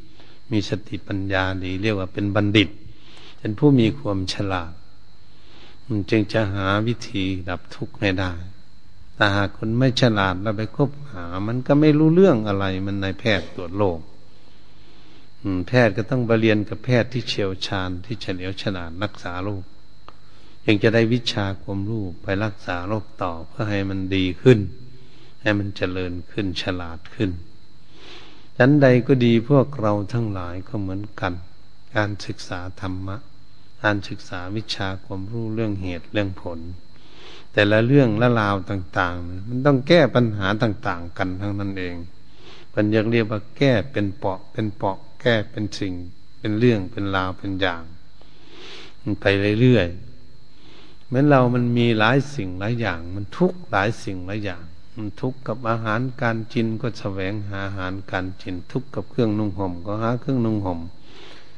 [0.53, 2.69] มีสติปัญญาดี เรียกว่าเป็นบัณฑิต
[3.39, 4.73] เป็นผู้มีความฉลาด
[5.87, 8.33] มันจึงจะหาวิธีดับทุกข์ให้ได้
[9.15, 14.01] แต่หากคนไม่ฉลาดเราไปคบหา มันก็ไม่รู้เรื่องอะไร มันในแพทย์ตรวจโรค
[15.69, 19.63] แพทย์ก็ต้องไปเรียนกับแพทย์ที่เชี่ยวชาญที่เฉลียวฉลาดรักษาโรค
[20.67, 24.59] ยังจะได้วิชาความรู้ไปรักษาโรคต่อเพื่อให้มันดีขึ้น
[25.41, 27.31] ให้มันเจริญขึ้นฉลาดขึ้น
[28.59, 31.35] ดันใดก็ดีพวกเราทั้งหลายก็เหมือนกัน
[31.97, 33.17] การศึกษาธรรมะ
[33.83, 36.59] การศึกษาวิชาความรู้เรื่องเหตุเรื่องผล
[37.53, 41.97] แต่ละเรื่องละราวต่าง ๆ มันต้องแก้ปัญหาต่าง ๆ กันทั้งนั้นเอง
[42.75, 45.95] มันอยากเรียกว่าแก้เป็นเปาะเป็นเปาะแก้เป็นสิ่ง
[46.39, 47.83] เป็นเรื่องเป็นราวเป็นอย่าง
[49.03, 49.25] มันไป
[49.61, 50.06] เรื่อยๆ
[51.07, 54.63] เหมือนเรามันมีหลายสิ่งหลายอย่าง มันทุกหลายสิ่งหลายอย่าง
[54.97, 60.81] มันทุกกับอาหารการกินก็แสวงหาอาหารการกิน ทุกกับเครื่องนุ่งห่มก็หาเครื่องนุ่งห่ม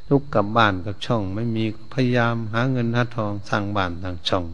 [0.08, 4.44] ทุกกับบ้านกับช่อง ไม่มีพยายามหาเงินหาทองสร้างบ้านสร้างช่อง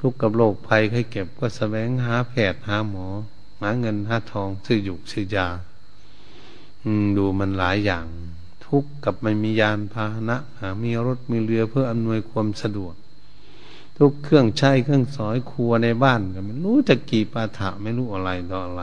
[0.00, 3.06] ทุกกับโรคภัยไข้เก็บก็แสวงหาแพทย์หาหมอ
[3.60, 5.48] หาเงินหาทองซื้อหยุกซื้อยา
[7.16, 8.06] ดูมันหลายอย่าง
[8.66, 12.94] ทุกกับไม่มียานพาหนะหามีรถมีเรือเพื่ออำนวยความสะดวก
[13.98, 18.82] ทุกเครื่องใช้เครื่องสอยครัวในบ้านก็ไม่รู้จะกี่ปาถะไม่รู้อะไรต่ออะไร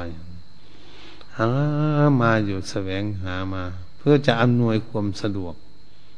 [1.38, 1.50] หา
[2.22, 3.64] มาอยู่แสวงหามา
[3.98, 5.54] เพื่อจะอำนวยความสะดวก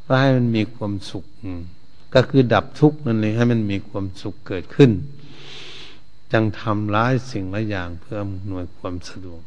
[0.01, 1.25] เพื่อให้มันมีความสุข
[2.13, 4.91] ก็คือดับทุกข์นั่นเลยให้มันมีความสุขเกิดขึ้น
[6.31, 9.41] จังทำร้ายสิ่งลายอย่างเพื่ออำนวยความสะดวก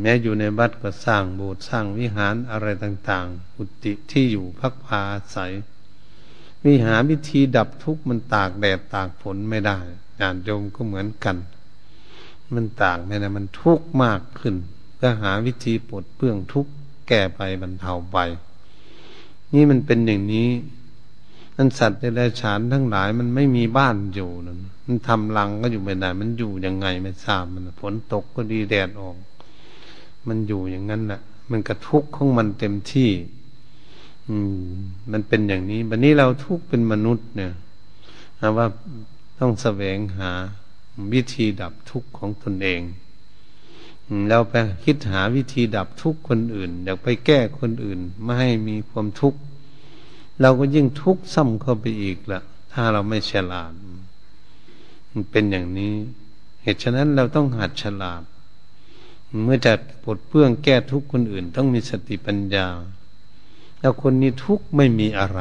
[0.00, 5.52] แม้อยู่ในบัดก็สร้างโบสถ์สร้างวิหารอะไรต่าง ๆ อุติที่อยู่พักพาอาศัย
[6.64, 9.78] มีหาวิธีดับทุกข์มันตากแดดตากฝนไม่ได้
[10.20, 11.36] ญาติโยมก็เหมือนกัน
[12.54, 14.54] มันตากไม่ได้มันทุกข์มากขึ้น
[15.00, 16.70] ก็หาวิธีปลดเปลื้องทุกข์
[17.08, 18.18] แก้ไปบรรเทาไป
[19.54, 20.48] นี่มันเป็นอย่างนี้
[21.56, 29.16] นั่นสัตว์ในราชานทั้งหลายมันไม่มีบ้านอยู่นั่นมันทำรังก็อยู่ไม่ได้มันอยู่ยังไงไม่ทราบมันฝนตกก็ดีแดดออก
[30.28, 33.10] มันอยู่อย่างนั้นแหละมันกระทุกข์ของมันเต็มที่
[34.28, 34.74] อืม
[35.12, 37.52] มันเป็นอย่างนี้วันนี้เราทุกเป็นมนุษย์เนี่ย
[38.40, 38.66] นะว่า
[39.38, 40.30] ต้องแสวงหา
[41.12, 42.80] วิธีดับทุกข์ของตนเอง
[44.28, 49.38] เราไปคิดหาวิธีดับทุกข์คนอื่น อยากไปแก้คนอื่น ไม่ให้มีความทุกข์
[50.40, 52.40] เราก็ยิ่งทุกข์ซ้ำเข้าไปอีกละ
[52.72, 53.72] ถ้าเราไม่ฉลาด
[55.10, 55.94] มันเป็นอย่างนี้
[56.62, 58.22] เหตุฉะนั้นเราต้องหัดฉลาด
[59.44, 59.72] เมื่อจะ
[60.04, 62.66] ปลดเปื้องแก้ทุกข์คนอื่น ต้องมีสติปัญญา
[63.84, 65.40] แล้วคนนี้ทุกไม่มีอะไร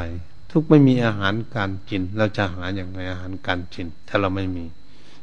[0.51, 4.65] ทุกไม่มีอาหารการกิน เราจะหาอย่างไรอาหารการกิน ถ้าเราไม่มี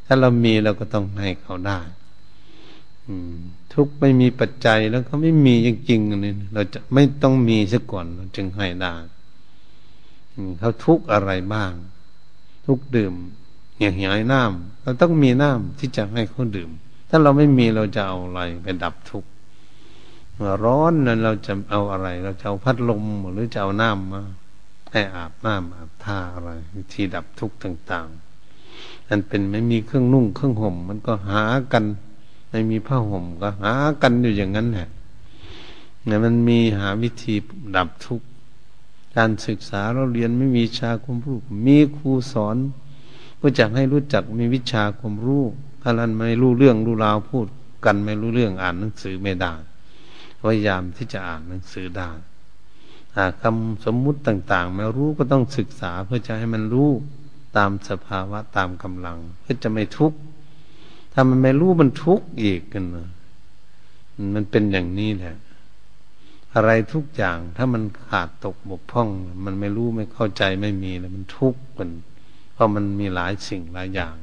[0.07, 1.81] ถ้าเรามีเราก็ต้องให้เขาได้
[3.75, 8.95] ทุกไม่มีปัจจัยแล้วเขาไม่มีจริงๆนี่เราจะไม่ต้องมีซะก่อนเราจึงให้ได้
[10.59, 11.73] เขาทุกอะไรบ้าง
[12.67, 13.15] ทุกดื่ม
[13.81, 16.71] อย่างหายน้ำเราต้องมีน้ำที่จะให้เขาดื่ม
[17.09, 19.31] ถ้าเราไม่มีเราจะเอาอะไรไปดับทุกข์
[20.65, 24.23] ร้อนนั้นเราจะเอาอะไร เราจะเอาพัดลมหรือจะเอาน้ำมา
[24.93, 31.85] ให้อาบน้ำอาบท่าอะไรวิธีดับทุกข์ต่างๆอันเป็นไม่มีเครื่องนุ่งเครื่องห่ม มันก็หากัน
[32.51, 33.73] ไม่มีผ้าห่มก็หา
[34.03, 34.89] กันอยู่อย่างนั้นแหละ
[36.07, 37.35] เนี่ยมันมีหาวิธี
[37.77, 38.27] ดับทุกข์
[39.17, 42.57] การศึกษาเราเรียนไม่มีชาความรู้ มีครูสอน
[43.37, 45.45] เพื่อจะให้รู้จักมีวิชาความรู้
[45.83, 47.47] ถ้าเราไม่รู้เรื่องรู้ราวพูด
[47.85, 49.53] กันไม่รู้เรื่องอ่านหนังสือไม่ได้
[50.41, 52.11] พยายามที่จะอ่านหนังสือได้
[53.43, 56.91] คำสมมุติต่างๆไม่รู้ก็ต้องศึกษาเพื่อจะให้มันรู้
[57.57, 60.19] ตามสภาวะตามกำลัง เพื่อจะไม่ทุกข์
[61.13, 63.09] ถ้ามันไม่รู้มันทุกข์อีกกันนะ
[64.35, 65.37] มันเป็นอย่างนี้แหละ
[66.55, 69.09] อะไรทุกอย่างถ้ามันขาดตกบกพร่อง
[69.45, 71.91] มันไม่รู้ไม่เข้าใจไม่มีแล้วมันทุกข์มัน
[72.53, 74.15] เพราะมันมีหลายสิ่งหลายอย่าง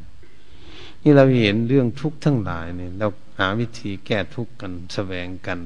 [1.03, 3.07] นี่เราเห็นเรื่องทุกข์ทั้งหลายเนี่ยเรา
[3.39, 5.59] หาวิธีแก้ทุกข์กันแสวงกัน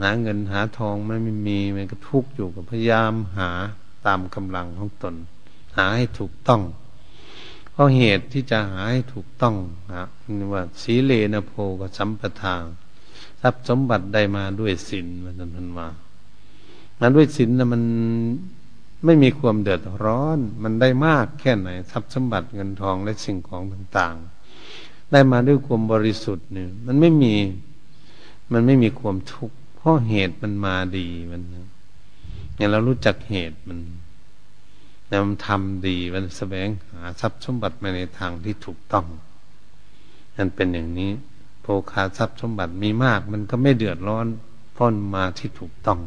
[0.00, 1.16] หาเงินหาทองไม่
[1.48, 3.50] มีมันก็ทุกข์อยู่กับพยายามหา
[4.06, 5.14] ตามกำลังของตน
[5.76, 6.62] หาให้ถูกต้อง
[7.72, 9.56] เพราะเหตุที่จะหาให้ถูกต้อง
[9.94, 10.04] ฮะ
[10.52, 12.64] ว่าสีเลนโพกสัมปทาน
[13.40, 15.88] ทรัพย์สมบัติได้มาด้วยศีลมันนันมา
[17.00, 17.82] มาด้วยศีลนะมัน
[19.04, 27.34] ไม่มีความเดือดร้อน มันได้มากแค่ไหน ทรัพย์สมบัติเงินทองและสิ่งของต่างๆ ได้มาด้วยความบริสุทธิ์เนี่ยมันไม่มี
[28.52, 31.42] มันไม่มีความทุกข์ เพราะเหตุมันมาดีมัน
[32.56, 33.78] อย่างเรารู้จักเหตุมัน
[35.12, 39.06] นำทำดีมันแสวงหาทรัพย์สมบัติมาในทางที่ถูกต้อง
[40.36, 41.10] นั่นเป็นอย่างนี้
[41.60, 44.26] โภคาทรัพย์สมบัติมีมาก มันก็ไม่เดือดร้อน
[44.76, 46.00] พ้นมาที่ถูกต้อง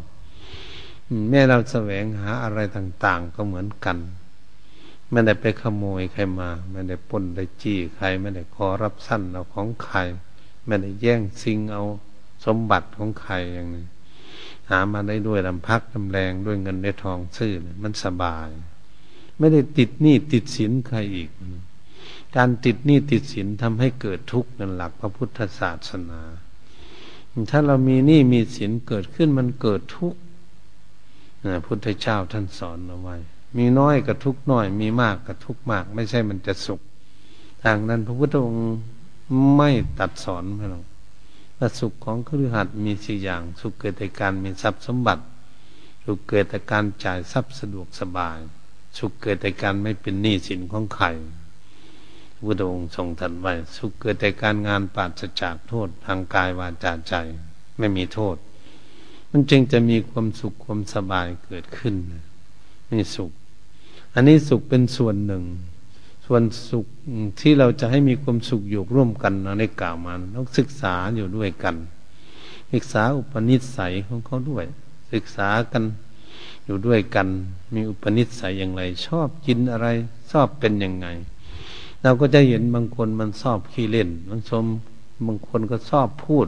[1.30, 3.98] แม่เราแสวงหาอะไรต่าง ๆ ก็เหมือนกัน
[5.12, 9.98] ไม่ได้ไปขโมยใครมาไม่ได้ปนได้จี้ใครไม่ได้ขอรับสั้นเอาของใคร
[10.66, 11.84] ไม่ได้แย่งซิงเอา
[12.46, 13.86] สมบัติของใครอย่างนี้
[14.70, 17.54] หามาได้ด้วยลำพักลำแรงด้วยเงินได้ทองซื้อ
[17.84, 18.50] มันสบาย
[19.38, 21.30] ไม่ได้ติดหนี้ติดสินใครอีก
[22.36, 26.22] การติดหนี้ติดสินทำให้เกิดทุกข์นั่นหลักพระพุทธศาสนา
[27.52, 30.20] ถ้าเรามีหนี้มีสินเกิดขึ้นมันเกิดทุกข์
[31.66, 33.16] พุทธเจ้าท่านสอนเอาไว้
[33.58, 36.82] มีน้อยกับทุกน้อย มีมากกับทุกมาก ไม่ใช่มันจะสุข
[37.64, 38.66] ทางนั้นพระพุทธองค์
[39.56, 45.24] ไม่ตัดสอนให้เราว่าสุขของครือหัดมีสี่อย่าง สุขเกิดจากการมีทรัพย์สมบัติ
[46.06, 48.38] สุขเกิดจากการจ่ายทรัพย์สะดวกสบาย
[48.98, 51.08] สุขเกิดจากการไม่เป็นหนี้สินของใคร
[52.46, 57.14] พุทธองค์ทรงตรัสไว้สุขเกิดแต่การงานปราศจากโทษทางกายวาจาใจ
[57.78, 58.36] ไม่มีโทษ
[59.30, 61.96] มันจึงจะมีความสุขความสบายเกิดขึ้น
[62.92, 63.32] นี่สุข
[64.14, 65.44] อันนี้สุขเป็นส่วนหนึ่ง
[66.26, 66.86] ส่วนสุข
[67.40, 71.76] ที่เราจะให้มีความสุขอยู่ร่วมกันนะในกล่าวมาต้องศึกษาอยู่ด้วยกัน
[72.74, 74.66] ศึกษาอุปนิสัยของเขาด้วย
[75.14, 75.84] ศึกษากัน
[76.66, 77.28] อยู่ด้วยกัน
[77.74, 79.88] มีอุปนิสัยอย่างไร ชอบกินอะไร
[80.32, 81.08] ชอบเป็นยังไง
[82.04, 84.66] เราก็จะเห็นบางคนมันชอบขี้เล่นบางชม
[85.26, 86.48] บางคนก็ชอบพูด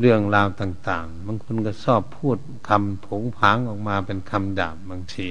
[0.00, 2.36] เรื่องราวต่าง ๆ บางคนก็ชอบพูด
[2.68, 5.28] คำผงผางออกมาเป็นคำดาบบางที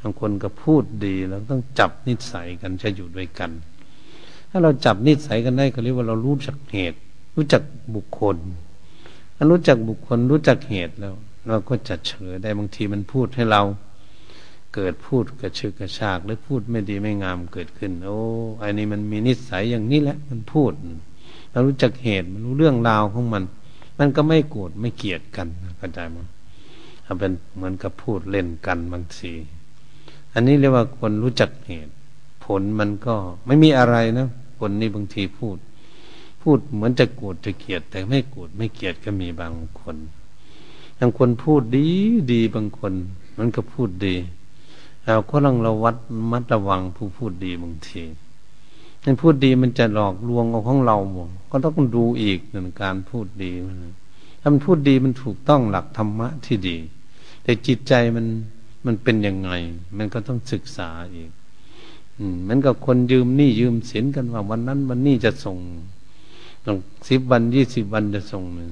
[0.00, 3.50] บางคนก็พูดดีแล้วต้องจับนิสัยกันจะอยู่ด้วยกัน
[4.50, 6.98] ถ้าเราจับนิสัยกันได้ก็เรียกว่าเรารู้จักเหตุ
[7.36, 7.62] รู้จัก
[7.94, 8.36] บุคคล
[9.36, 11.14] ถ้ารู้จักบุคคลรู้จักเหตุแล้ว
[11.48, 13.62] เราก็จะเฉลยได้บางทีมันพูดให้เรา
[14.74, 18.18] เกิดพูดกระชึกกระชากหรือพูดไม่ดีไม่งามเกิดขึ้น โอ้
[18.58, 20.72] ไอันนี้มันมีนิสัยอย่างนี้แหละ มันพูด
[21.52, 23.44] เรารู้จักเหตุมันรู้เรื่องราวของมัน
[23.98, 26.26] มันก็ไม่โกรธไม่เกลียดกันเข้าใจมั้ย
[27.18, 29.32] เป็นเหมือนกับพูดเล่นกันบางที
[30.34, 31.92] อันนี้เรียกว่าคนรู้จักเหตุ
[32.44, 33.14] ผลมันก็
[33.46, 35.56] ไม่มีอะไรนะผลนี่บางทีพูด
[36.42, 39.96] พูดเหมือนจะโกรธจะเกลียด แต่ไม่โกรธไม่เกลียดก็มีบางคน
[40.98, 41.86] บางคนพูดดี
[42.32, 42.92] ดีบางคน
[43.38, 44.14] มันก็พูดดี
[45.04, 45.96] เราก็ต้องระวัด
[46.30, 48.02] มัดระวังผู้พูดดีบางที
[49.04, 53.52] นั่นพูดดีมันจะหลอกลวงเอาของเราหมดก็ต้องดูอีกหนึ่งการพูดดี
[54.40, 56.76] ถ้ามันพูดดีมันถูกต้องหลักธรรมะที่ดี
[57.42, 58.26] แต่จิตใจมัน
[58.86, 59.50] มันเป็นยังไง
[59.98, 61.30] มันก็ต้องศึกษาอีก
[62.18, 65.58] อืมมันกับคนยืมหนี้ยืมสินกันว่า วันนั้นวันนี้จะส่ง
[66.66, 68.70] ต้องสิบวันยี่สิบวันจะส่งหนึ่ง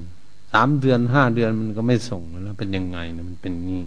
[0.53, 3.81] สามเดือนห้าเดือนมันก็ไม่ส่งแล้วเป็นยังไงนะมันเป็นนี้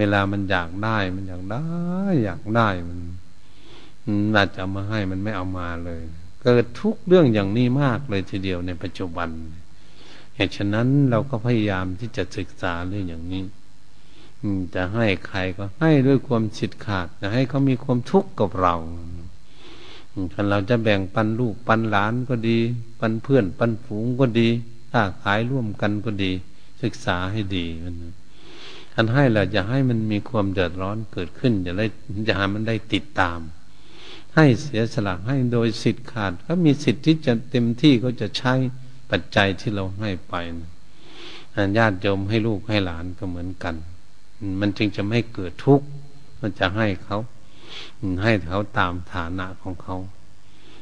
[0.00, 1.64] เวลามันอยากได้มันอยากได้
[2.24, 2.98] อยากได้มัน
[4.34, 6.00] น่าจะมาให้มันไม่เอามาเลย
[6.42, 9.28] เกิดทุกเรื่องอย่างนี้มากเลยทีเดียวในปัจจุบัน
[10.36, 13.42] เหตุฉะนั้นเราก็พยายามที่จะศึกษาเรื่องอย่างนี้
[14.74, 18.74] จะให้ใครก็ให้ด้วยความฉิดขาดจะให้เขามีความทุกข์กับเรา
[20.32, 22.58] ถ้าเราจะแบ่งปันลูกปันหลานก็ดี
[23.00, 24.48] ปันเพื่อน ปันฝูงก็ดี
[24.92, 26.32] ถ้าขายร่วมกันก็ดี
[26.82, 27.94] ศึกษาให้ดีมัน
[28.96, 31.86] อันให้แหละให้มันมีความเดือดร้อนเกิดขึ้นอย่าได้
[32.26, 33.38] อย่าให้มันได้ติดตาม
[34.34, 38.54] ให้เสียสละให้โดยสิทธิ์ขาด ก็มีสิทธิ์ที่จะเต็มที่ก็จะใช้
[39.10, 40.34] ปัจจัยที่เราให้ไป
[41.76, 43.74] ญาติโยมให้ลูกให้หลานก็เหมือนกัน
[44.60, 45.86] มันจึงจะไม่เกิดทุกข์
[46.40, 47.18] มันจะให้เขา
[48.24, 49.96] ให้เขาตามฐานะของเขา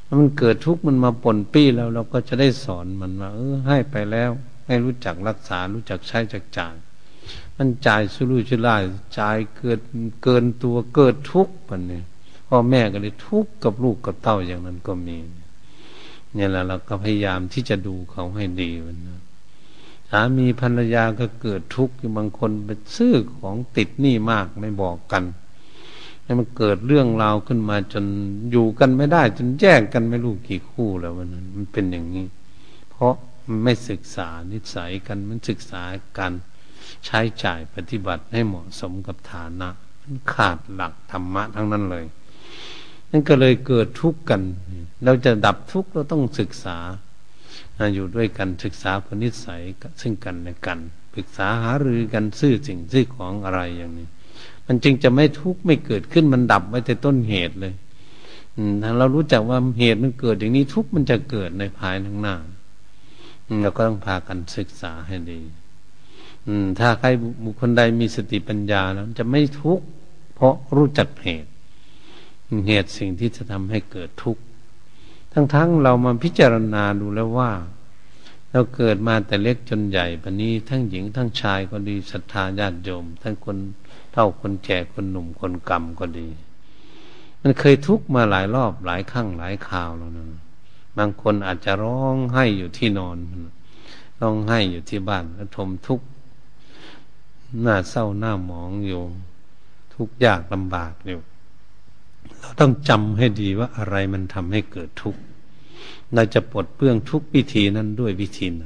[0.07, 4.31] ถ้ามันเกิดทุกข์มันมาปนปี้แล้ว เราก็จะได้สอนมันว่าเออ ให้ไปแล้ว
[4.67, 6.75] ให้รู้จักรักษา รู้จักใช้จักจ่าย
[7.57, 8.83] มันจ่ายสุรุ่ยสุร่าย
[9.19, 9.81] จ่ายเกิด
[10.23, 12.05] เกินตัวเกิดทุกข์มันเนี่ย
[12.49, 15.17] พ่อแม่ก็เลยทุกข์กับลูกกับเต้าอย่างนั้นก็มี
[16.35, 19.21] เนี่ยแหละเราก็พยายามที่จะดูเขาให้ดีมันนะ
[20.11, 25.25] สามีภรรยาก็เกิดทุกข์อยู่บางคนไปซื้อของติดหนี้มากไม่บอกกัน
[26.23, 28.05] ให้มันเกิดเรื่องราวขึ้นมาจน
[28.51, 32.27] อยู่กันไม่ได้ จนแยกกันไม่รู้กี่คู่แล้วมันมันเป็นอย่างนี้
[32.91, 33.15] เพราะ
[33.47, 35.83] มันไม่ศึกษานิสัยกันมันศึกษา
[36.19, 36.33] กัน
[37.05, 39.69] ใช้จ่ายปฏิบัติให้เหมาะสมกับฐานะ
[40.03, 42.05] มันขาดหลักธรรมะทั้งนั้นเลย
[43.11, 44.43] นั่นก็เลยเกิดทุกข์กัน
[45.05, 46.79] เราจะดับทุกข์เราต้องศึกษา
[47.95, 49.63] อยู่ด้วยกันศึกษาพนิสัย
[50.01, 50.79] ซึ่งกันและกัน
[51.15, 54.07] ปรึกษาหารือกันซื่อสิ่งซื่อของอะไรอย่างนี้
[54.67, 57.75] มันจึงจะไม่ทุกข์ไม่เกิดขึ้นมันดับไว้แต่ต้นเหตุเลย
[58.83, 62.37] ถ้าเรารู้จักว่าเหตุมันเกิดอย่างนี้ทุกข์มันจะเกิดในภายข้างหน้า
[63.63, 65.41] เราก็ต้องพากันศึกษาให้ดี
[66.79, 67.09] ถ้าใคร
[67.45, 69.85] บุคคลใดมีสติปัญญาแล้วจะไม่ทุกข์
[70.35, 71.51] เพราะรู้จักเหตุ
[72.69, 74.43] เหตุสิ่งที่จะทำให้เกิดทุกข์
[75.33, 77.51] ทั้งๆเรามาพิจารณาดูแล้วว่า
[78.53, 83.57] เราเกิดมาแต่เล็กจนใหญ่ปนนี้ทั้งหญิงทั้งชายก็ดีศรัทธาญาติโยม ทั้งคน
[84.13, 86.29] เท่าคนแก่คนหนุ่มคนกำก็ดี
[87.43, 90.27] มันเคยทุกข์มาหลายรอบหลายครั้งหลายคราวแล้วนะ
[90.99, 93.17] บางคนอาจจะร้องไห้อยู่ที่นอน
[94.21, 96.07] ร้องไห้อยู่ที่บ้านแล้วทมทุกข์
[97.63, 99.03] หน้าเศร้าหน้าหมองอยู่
[99.95, 101.21] ทุกข์ยากลำบากอยู่
[102.41, 105.21] เราต้องจำให้ดีว่าอะไรมันทำให้เกิดทุกข์
[106.15, 108.65] เราจะปลดเปลื้องทุกวิธีนั้นด้วยวิธีไหน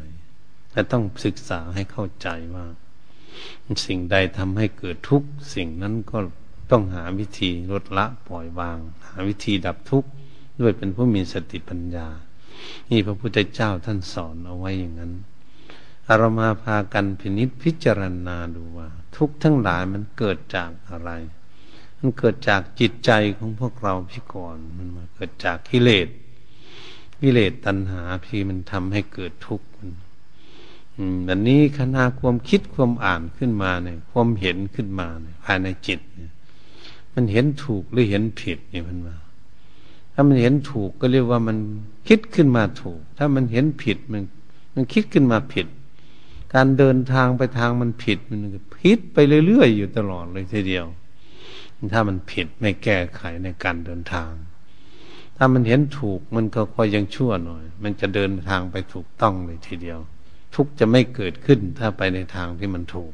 [0.70, 2.66] แต่ต้องศึกษาให้เข้าใจว่า
[3.86, 6.18] สิ่งใดทำให้เกิดทุกข์สิ่งนั้นก็
[6.70, 10.08] ต้องหาวิธีลดละปล่อยวาง หาวิธีดับทุกข์
[10.60, 12.08] ด้วยเป็นผู้มีสติปัญญา
[12.90, 15.12] นี่พระพุทธเจ้าท่านสอนเอาไว้อย่างนั้น
[16.18, 21.10] เรามาพากันพินิจพิจารณาดูว่า ทุกข์ทั้งหลายมันเกิดจากอะไร
[22.05, 26.09] มันเกิดจากจิตใจของพวกเราพี่ก่อน มันมาเกิดจากกิเลส
[27.20, 29.90] กิเลสตัณหาพี่มันทำให้เกิดทุกข์มัน
[31.24, 36.32] แบบนี้ขณะความคิดความอ่านขึ้นมาเนี่ย ความเห็นขึ้นมาเนี่ยภายในจิตเนี่ย
[37.14, 39.16] มันเห็นถูกหรือเห็นผิดเนี่ยมันมา
[40.14, 41.57] ถ้ามันเห็นถูกก็เรียกว่ามัน
[42.09, 44.22] คิดขึ้นมาถูก ถ้ามันเห็นผิดมัน
[44.74, 45.66] มันคิดขึ้นมาผิด
[46.55, 48.40] การเดินทางไปทางมันผิดมัน
[48.80, 50.86] ผิดไปเรื่อยๆอยู่ตลอดเลยทีเดียว
[51.93, 54.30] ถ้ามันผิดไม่แก้ไขในการเดินทาง
[55.37, 59.99] ถ้ามันเห็นถูกมันก็ค่อยยังชั่วหน่อย มันจะเดินทางไปถูกต้องเลยทีเดียว
[60.55, 63.12] ทุกจะไม่เกิดขึ้นถ้าไปในทางที่มันถูก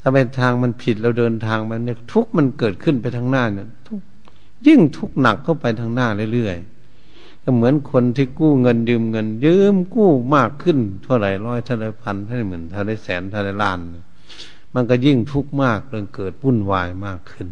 [0.00, 4.00] ถ้าไปทางมันผิดเราเดินทางมันเนี่ยทุกมันเกิดขึ้นไปทางหน้าเนี่ยทุก
[4.66, 13.78] ยิ่งทุกหนักเข้าไปทางหน้าเรื่อยๆก็เหมือนคนที่กู้เงินยืมเงิน ยืมกู้มากขึ้นเท่าไหร่ร้อยเท่าไรพันเท่าไรหมื่นเท่าไรแสนเท่าไรล้าน
[14.74, 17.48] มันก็ยิ่งทุกข์มากเรื่องเกิดวุ่นวายมากขึ้น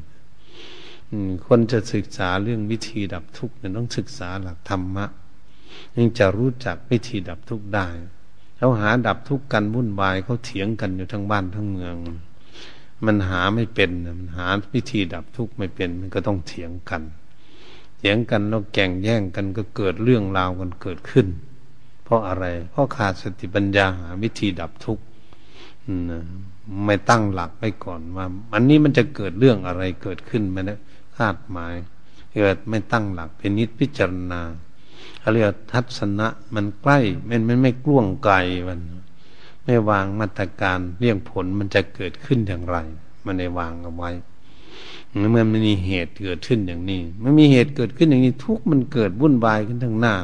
[1.47, 5.07] คนจะศึกษาเรื่องวิธีดับทุกข์เนี่ยต้องศึกษาหลักธรรมะ
[5.97, 7.87] ยังจะรู้จักวิธีดับทุกข์ได้
[8.57, 11.95] เขาหาดับทุกข์กันวุ่นวายเขาเถียงกันอยู่ทั้งบ้านทั้งเมือง
[13.07, 13.91] มันหาไม่เป็น
[14.21, 17.03] มันหาวิธีดับทุกข์ไม่เป็น มันก็ต้องเถียงกัน
[17.99, 21.27] เถียงกันแล้วแก่งแย่งกันก็เกิดเรื่องราวกันเกิดขึ้น
[22.05, 25.03] เพราะอะไร เพราะขาดสติปัญญาหาวิธีดับทุกข์
[26.85, 31.75] ไม่ตั้งหลักไว้ก่อนว่า อันนี้มันจะเกิดเรื่องอะไรเกิดขึ้นมาเนี่ยาดหมาย
[32.35, 34.41] เกิดไม่ตั้งหลักเป็นนิดพิจารณา
[35.21, 36.99] เขาเรียกทัศนะมันใกล้
[37.29, 38.35] มันไม่ไม่กล้วงไกล
[38.69, 38.81] มัน
[39.65, 42.77] ไม่วางมาตรการเรี่ยงผลมันจะเกิดขึ้นอย่างไร
[43.25, 44.11] มันได้วางเอาไว้
[45.31, 50.15] เมื่อมันมีเหตุเกิดขึ้นอย่างนี้มันมีเหตุเกิดขึ้นอย่างนี้ ทุกมันเกิดวุ่นวายขึ้นทั้งหน้า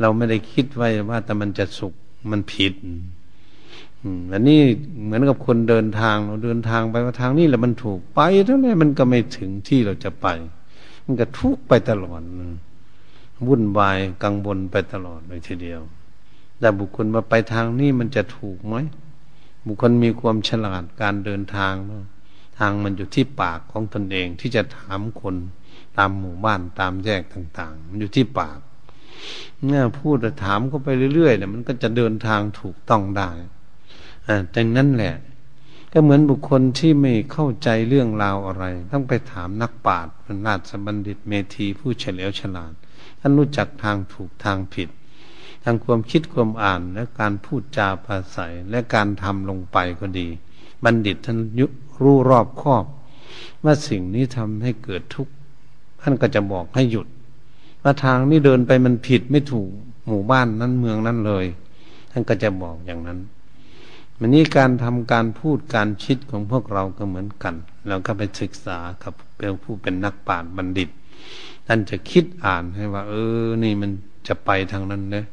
[0.00, 1.94] เราไม่ได้คิดไว้ว่าแต่มันจะสุข
[2.30, 2.74] มันผิด
[4.32, 4.60] อันนี้
[5.04, 10.26] เหมือนกับคนเดินทางเราเดินทางไปว่าทางนี้แหละมันถูกไปเท่าไหร่มันก็ไม่ถึงที่เราจะไป
[11.04, 12.20] มันก็ทุกไปตลอด
[13.46, 15.80] วุ่นวายกังวลไปตลอดเลยทีเดียว
[16.58, 18.74] แต่บุคคลมาไปทางนี้มันจะถูกไหม
[19.66, 21.74] บุคคลมีความฉลาดการเดินทาง
[22.58, 25.34] ทางมันอยู่ที่ปากของตนเองที่จะถามคน
[25.98, 28.58] ตามหมู่บ้านตามแยกต่าง ๆ มันอยู่ที่ปาก
[29.66, 33.30] เนี่ยพูดถามก็ไปเรื่อยๆเนี่ยมันก็จะเดินทางถูกต้องได้
[34.56, 35.14] ดังนั้นแหละ
[35.92, 40.14] ก็เหมือนบุคคลที่ไม่เข้าใจเรื่องราวอะไร ต้องไปถามนักปราชญ์
[40.46, 42.72] ราชบัณฑิตเมธีผู้เฉลียวฉลาด
[43.20, 44.88] ท่านรู้จักทางถูกทางผิด
[45.64, 50.28] ทางความคิดความอ่านและการพูดจาภาษาและการทำลงไปก็ดี
[50.84, 51.66] บัณฑิตท่านยุ
[52.02, 52.84] รู้รอบครอบ
[53.64, 55.32] ว่าสิ่งนี้ทำให้เกิดทุกข์
[56.02, 57.06] ท่านก็จะบอกให้หยุด
[57.82, 59.70] ว่าทางนี้เดินไปมันผิดไม่ถูก
[60.06, 61.46] หมู่บ้านนั้นเมืองนั้นเลย
[62.10, 63.18] ท่านก็จะบอกอย่างนั้น
[64.20, 67.54] มันนี้การทำการพูดการคิดของพวกเราก็เหมือนกัน
[67.88, 70.88] เราก็ไปศึกษากับเป็นผู้เป็นนักปราชญ์บัณฑิต
[71.66, 73.14] ท่านจะคิดอ่านให้ว่า เอ
[73.44, 73.90] อ นี่มัน
[74.28, 75.26] จะไปทางนั้นเนะ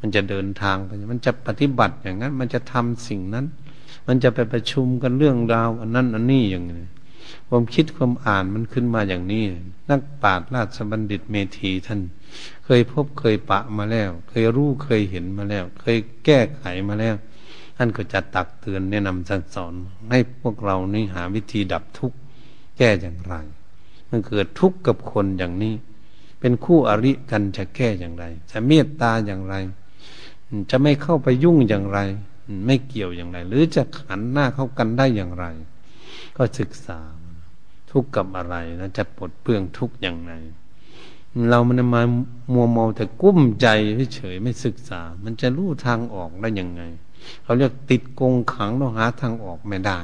[0.00, 3.46] มันจะเดินทางไป มันจะปฏิบัติอย่างนั้น มันจะทำสิ่งนั้น
[4.06, 6.88] มันจะไปประชุมกันเรื่องราวอันนั้นอันนี้อย่างนี้
[7.48, 9.44] ความคิดความอ่านมันขึ้นมาอย่างนี้
[9.90, 12.00] นักปราชญ์ราชบัณฑิตเมธีท่าน
[12.64, 19.74] เคยพบเคยปะมาแล้ว เคยรู้เคยเห็นมาแล้ว เคยแก้ไขมาแล้วานก็จะตักเตือนแนะนำสั่งสอน
[20.10, 22.16] ให้พวกเรานี่หาวิธีดับทุกข์
[22.78, 23.34] แก้อย่างไร
[24.10, 25.74] มันเกิดทุกข์กับคนอย่างนี้
[26.40, 29.54] เป็นคู่อริกันจะแก้อย่างไร จะเมตตาอย่างไร
[30.70, 31.98] จะไม่เข้าไปยุ่งอย่างไร
[32.66, 35.46] ไม่เกี่ยวอย่างไร หรือจะหันหน้าเข้ากันได้อย่างไร
[36.36, 36.98] ก็ศึกษา
[37.90, 40.32] ทุกข์กับอะไรแล้วจะปลดเปลื้องทุกข์อย่างไร
[41.50, 42.02] เรามันมา
[42.52, 43.66] มัวเมาแต่กุ้มใจ
[44.14, 46.82] เฉยไม่ศึกษา มันจะรู้ทางออกได้ยังไง
[47.42, 50.00] เขาเรียกติดกงขังเราหาทางออกไม่ได้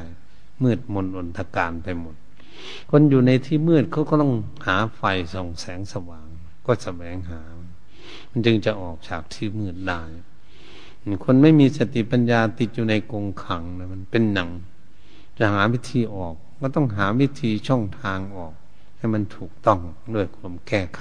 [0.63, 2.17] มืดมนอนทการไปหมด
[2.91, 4.33] คนอยู่ในที่มืดเขาก็ต้อง
[4.67, 5.03] หาไฟ
[5.33, 6.27] ส่องแสงสว่าง
[6.67, 7.41] ก็แสวงหา
[8.31, 10.03] มันจึงจะออกจากที่มืดได้
[11.25, 14.51] คนไม่มีสติปัญญาติดอยู่ในกงขังนะมันเป็นหนัง
[15.39, 18.55] จะหาวิธีออก ก็ต้องหาวิธีช่องทางออก
[18.97, 19.81] ให้มันถูกต้อง
[20.15, 21.01] ด้วยความแก้ไข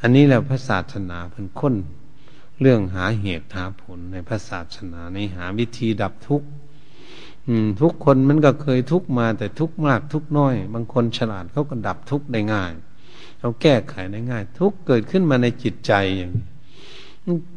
[0.00, 1.74] อันนี้แหละพระศาสนาเป็นค้น
[2.60, 6.48] เรื่องหาเหตุหาผลในพระศาสนาในหาวิธีดับทุกข์
[7.80, 12.72] ทุกคนมันก็เคยทุกข์มาแต่ทุกข์มากทุกข์น้อย บางคนฉลาดเขาก็ดับทุกข์ได้ง่าย
[13.38, 16.32] เขาแก้ไขได้ง่าย ทุกข์เกิดขึ้นมาในจิตใจอย่าง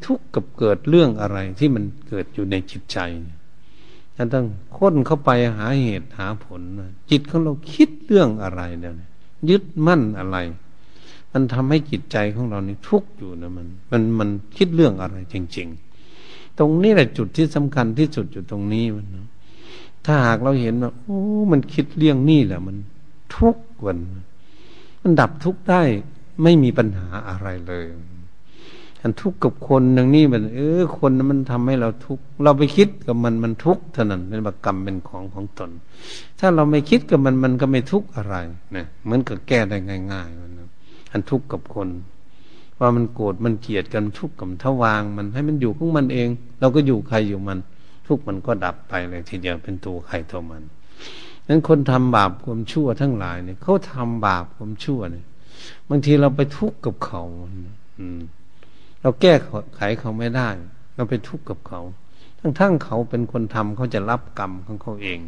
[0.05, 2.99] ทุกข์กับเกิดเรื่องอะไรที่มันเกิดอยู่ในจิตใจ
[4.15, 4.45] จะต้อง
[4.77, 6.61] ค้นเข้าไปหาเหตุหาผล
[7.11, 8.93] จิตของเราคิดเรื่องอะไรเนี่ย
[9.49, 10.37] ยึดมั่นอะไร
[11.33, 15.67] มันทำให้จิตใจของเรานี่ทุกข์อยู่นะมัน มันมันคิดเรื่องอะไรจริง
[16.13, 19.05] ๆ ตรงนี้แหละจุดที่สำคัญที่สุดอยู่ตรงนี้มัน
[20.05, 21.19] ถ้าหากเราเห็นว่าโอ้
[21.51, 22.77] มันคิดเรื่องนี่แหละ มัน
[23.35, 23.97] ทุกข์วัน
[25.01, 25.81] มันดับทุกข์ได้
[26.43, 27.85] ไม่มีปัญหาอะไรเลย
[29.01, 35.69] อันทุกข์กับคนอย่างนี้มันเออคนมันทำให้เราทุกข์เราไปคิดกับมันมันทุกข์เท่านั้นเป็นบกรรมเป็นของของตน
[36.39, 38.35] ถ้าเราไม่คิดกับมันมันก็ไม่ทุกข์อะไร
[38.73, 39.77] เนี่ยเหมือนกับแก้ได้
[40.11, 40.51] ง่าย ๆมัน
[41.11, 41.89] อันทุกข์กับคน
[42.79, 46.27] ว่ามันโกรธมันเกลียดกันทุกข์กับทวางมันให้มันอยู่ของมันเอง
[46.59, 47.59] เราก็อยู่ใครอยู่มัน
[48.07, 50.63] ทุกข์มันก็ดับไปเลยทีเดียวเป็นตัวใครตัวมัน
[51.47, 55.25] นั้นคนทำบาปความชั่วทั้งหลายเนี่ยเขาทำบาปความชั่วเนี่ย
[55.89, 57.21] บางทีเราไปทุกข์กับเขา
[57.99, 58.19] อืม
[59.01, 59.33] เราแก้
[59.75, 60.49] ไขเขาไม่ได้
[60.95, 61.81] เราไปทุกข์กับเขา
[62.39, 65.19] ทั้งๆเขาเป็นคนทำเขาจะรับกรรมของเขาเอง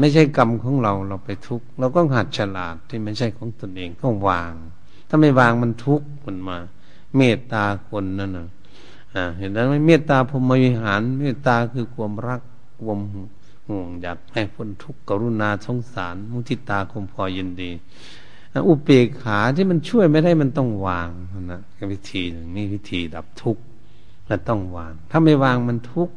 [0.00, 4.52] ไม่ใช่กรรมของเราเราไปทุกข์เราก็หัดฉลาดที่ไม่ใช่ของตนเองก็วาง
[5.08, 6.56] ถ้าไม่วางมันทุกข์มันมา
[7.16, 8.48] เมตตาคนนั่นนะ
[9.14, 12.40] อ่าเห็นไหมเมตตาพรมวิหาร เมตตาคือความรัก
[12.82, 13.00] ความ
[13.68, 17.70] ห่วงอยากให้คนทุกข์กรุณาสงสาร มุทิตาคมพอยินดี
[18.68, 21.08] อุเบกขาที่มันช่วยไม่ได้มันต้องวาง
[21.50, 21.60] นะ
[21.92, 23.62] วิธีหนึ่งนี่วิธีดับทุกข์
[24.26, 26.14] และต้องวาง ถ้าไม่วางมันทุกข์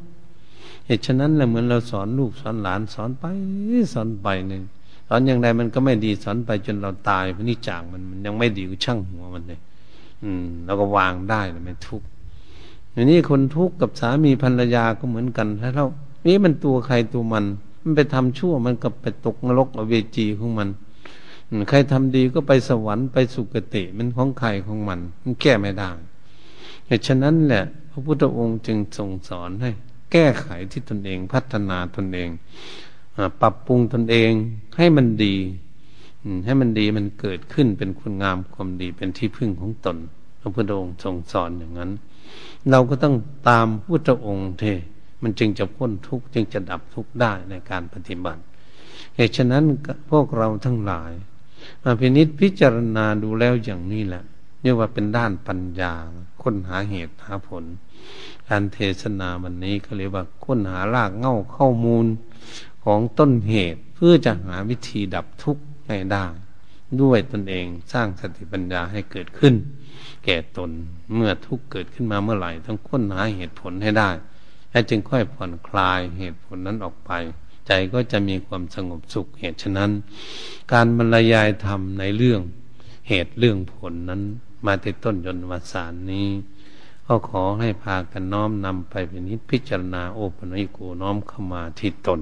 [0.87, 3.25] เหตุฉะนั้นแหละเหมือนเราสอนลูกสอนหลานสอนไป
[3.93, 4.63] สอนไปหนึ่ง
[5.07, 9.59] สอนอย่างไรมันก็ไม่ดีสอนไปจนเราตายพนี่จางมันมันยังไม่ดีก็ช่างหัวมันเลย
[10.23, 12.07] อืมเราก็วางได้แล้วไม่ทุกข์
[12.93, 15.85] อย่างนี้คนทุกข์กับสามีภรรยาก็เหมือนกันถ้าเรา
[16.27, 17.45] นี่มันตัวใครตัวมัน
[17.81, 20.69] มันไปทำชั่วมันก็ไปตกนรกอเวจีของมัน
[21.69, 25.89] ใครทำดีก็ไปสวรรค์ไปสุคติมันของใครของมัน มันแก้ไม่ได้
[26.87, 29.71] เหตุฉะนั้นแหละ พระพุทธองค์จึงทรงสอนให้
[30.11, 32.29] แก้ไขที่ตนเอง พัฒนาตนเอง
[33.41, 34.31] ปรับปรุงตนเอง
[34.77, 35.35] ให้มันดี
[36.45, 39.97] ให้มันดีมันเกิดขึ้นเป็นคุณงามความดีเป็นที่พึ่งของตน
[40.39, 41.91] พระพุทธองค์ทรงสอนอย่างนั้น
[42.69, 43.15] เราก็ต้อง
[43.49, 44.63] ตามพุทธองค์เท
[45.23, 48.41] มันจึงจะพ้นทุกข์จึงจะดับทุกข์ได้ในการปฏิบัติ
[49.15, 49.63] เหตุฉะนั้น
[50.11, 51.11] พวกเราทั้งหลาย
[51.83, 54.23] มาพินิษพิจารณาดูแล้วอย่างนี้แหละ
[54.61, 55.93] เรียกว่าเป็นด้านปัญญา
[56.41, 57.63] ค้นหาเหตุหาผล
[58.49, 62.05] การเทศนาวันนี้ก็เรียกว่าค้นหารากเง่าข้อมูล
[62.83, 66.25] ของต้นเหตุเพื่อจะหาวิธีดับทุกข์ให้ได้
[67.01, 69.53] ด้วยตนเองสร้างสติปัญญาให้เกิดขึ้น
[70.25, 70.69] แก่ตน
[71.13, 74.09] เมื่อทุกข์เกิดขึ้นมาเมื่อไหร่ ต้องค้นหาเหตุผลให้ได้
[74.71, 77.11] และจึงค่อยผ่อนคลายเหตุผลนั้นออกไป
[77.67, 79.91] ใจก็จะมีความสงบสุขเหตุฉะนั้น
[80.73, 82.41] การบรรยายธรรมในเรื่อง
[83.07, 84.21] เหตุเรื่องผลนั้น
[84.65, 86.27] มาติต้นยนวสารนี้
[87.07, 92.21] ก็ขอให้พากันน้อมนำไปเป็นนิพพิจารณาโอปัญิโกน้อมเข้ามาที่ตน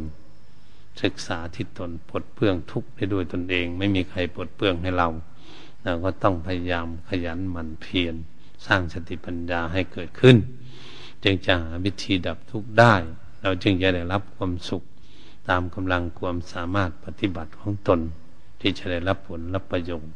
[1.02, 5.10] ศึกษาที่ตนปลดเปลื้องทุกข์ได้ด้วยตนเอง ไม่มีใครปลดเปลื้องให้เรา
[5.84, 8.16] เราก็ต้องพยายามขยันหมั่นเพียร
[8.66, 10.36] สร้างสติปัญญาให้เกิดขึ้น
[11.24, 12.94] จึงจะหาวิธีดับทุกข์ได้
[13.42, 14.84] เราจึงจะได้รับความสุข
[15.50, 18.00] ตามกำลังความสามารถปฏิบัติของตน
[18.62, 20.14] ที่จะได้รับผลรับประโยชน์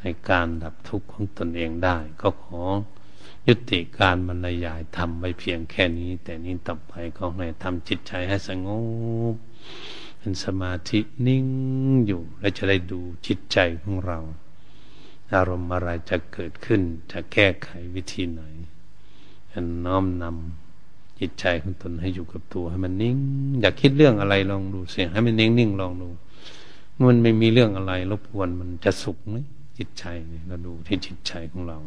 [0.00, 2.62] ในการดับทุกข์ของตนเองได้ ก็ขอ
[3.48, 8.68] ยุติการบรรยายทำไว้เพียงแค่นี้ แต่นี้ต่อไปก็ให้ทำจิตใจให้สง
[9.32, 9.34] บ
[10.18, 11.46] เป็นสมาธินิ่ง
[12.06, 14.18] อยู่ และจะได้ดูจิตใจของเรา
[15.34, 16.80] อารมณ์อะไรจะเกิดขึ้น
[17.12, 18.42] จะแก้ไขวิธีไหน
[19.86, 23.16] น้อมนำจิตใจของตนให้อยู่กับตัวให้มันนิ่ง
[23.60, 26.08] อยากคิดเรื่องอะไรลองดูเสียงให้มันนิ่งนิ่งลองดู
[27.08, 29.36] มันไม่มีเรื่องอะไรรบกวนมันจะสุขไหม
[29.78, 30.04] จิตใจ
[30.48, 31.78] เราดูที่จิตใจของเรา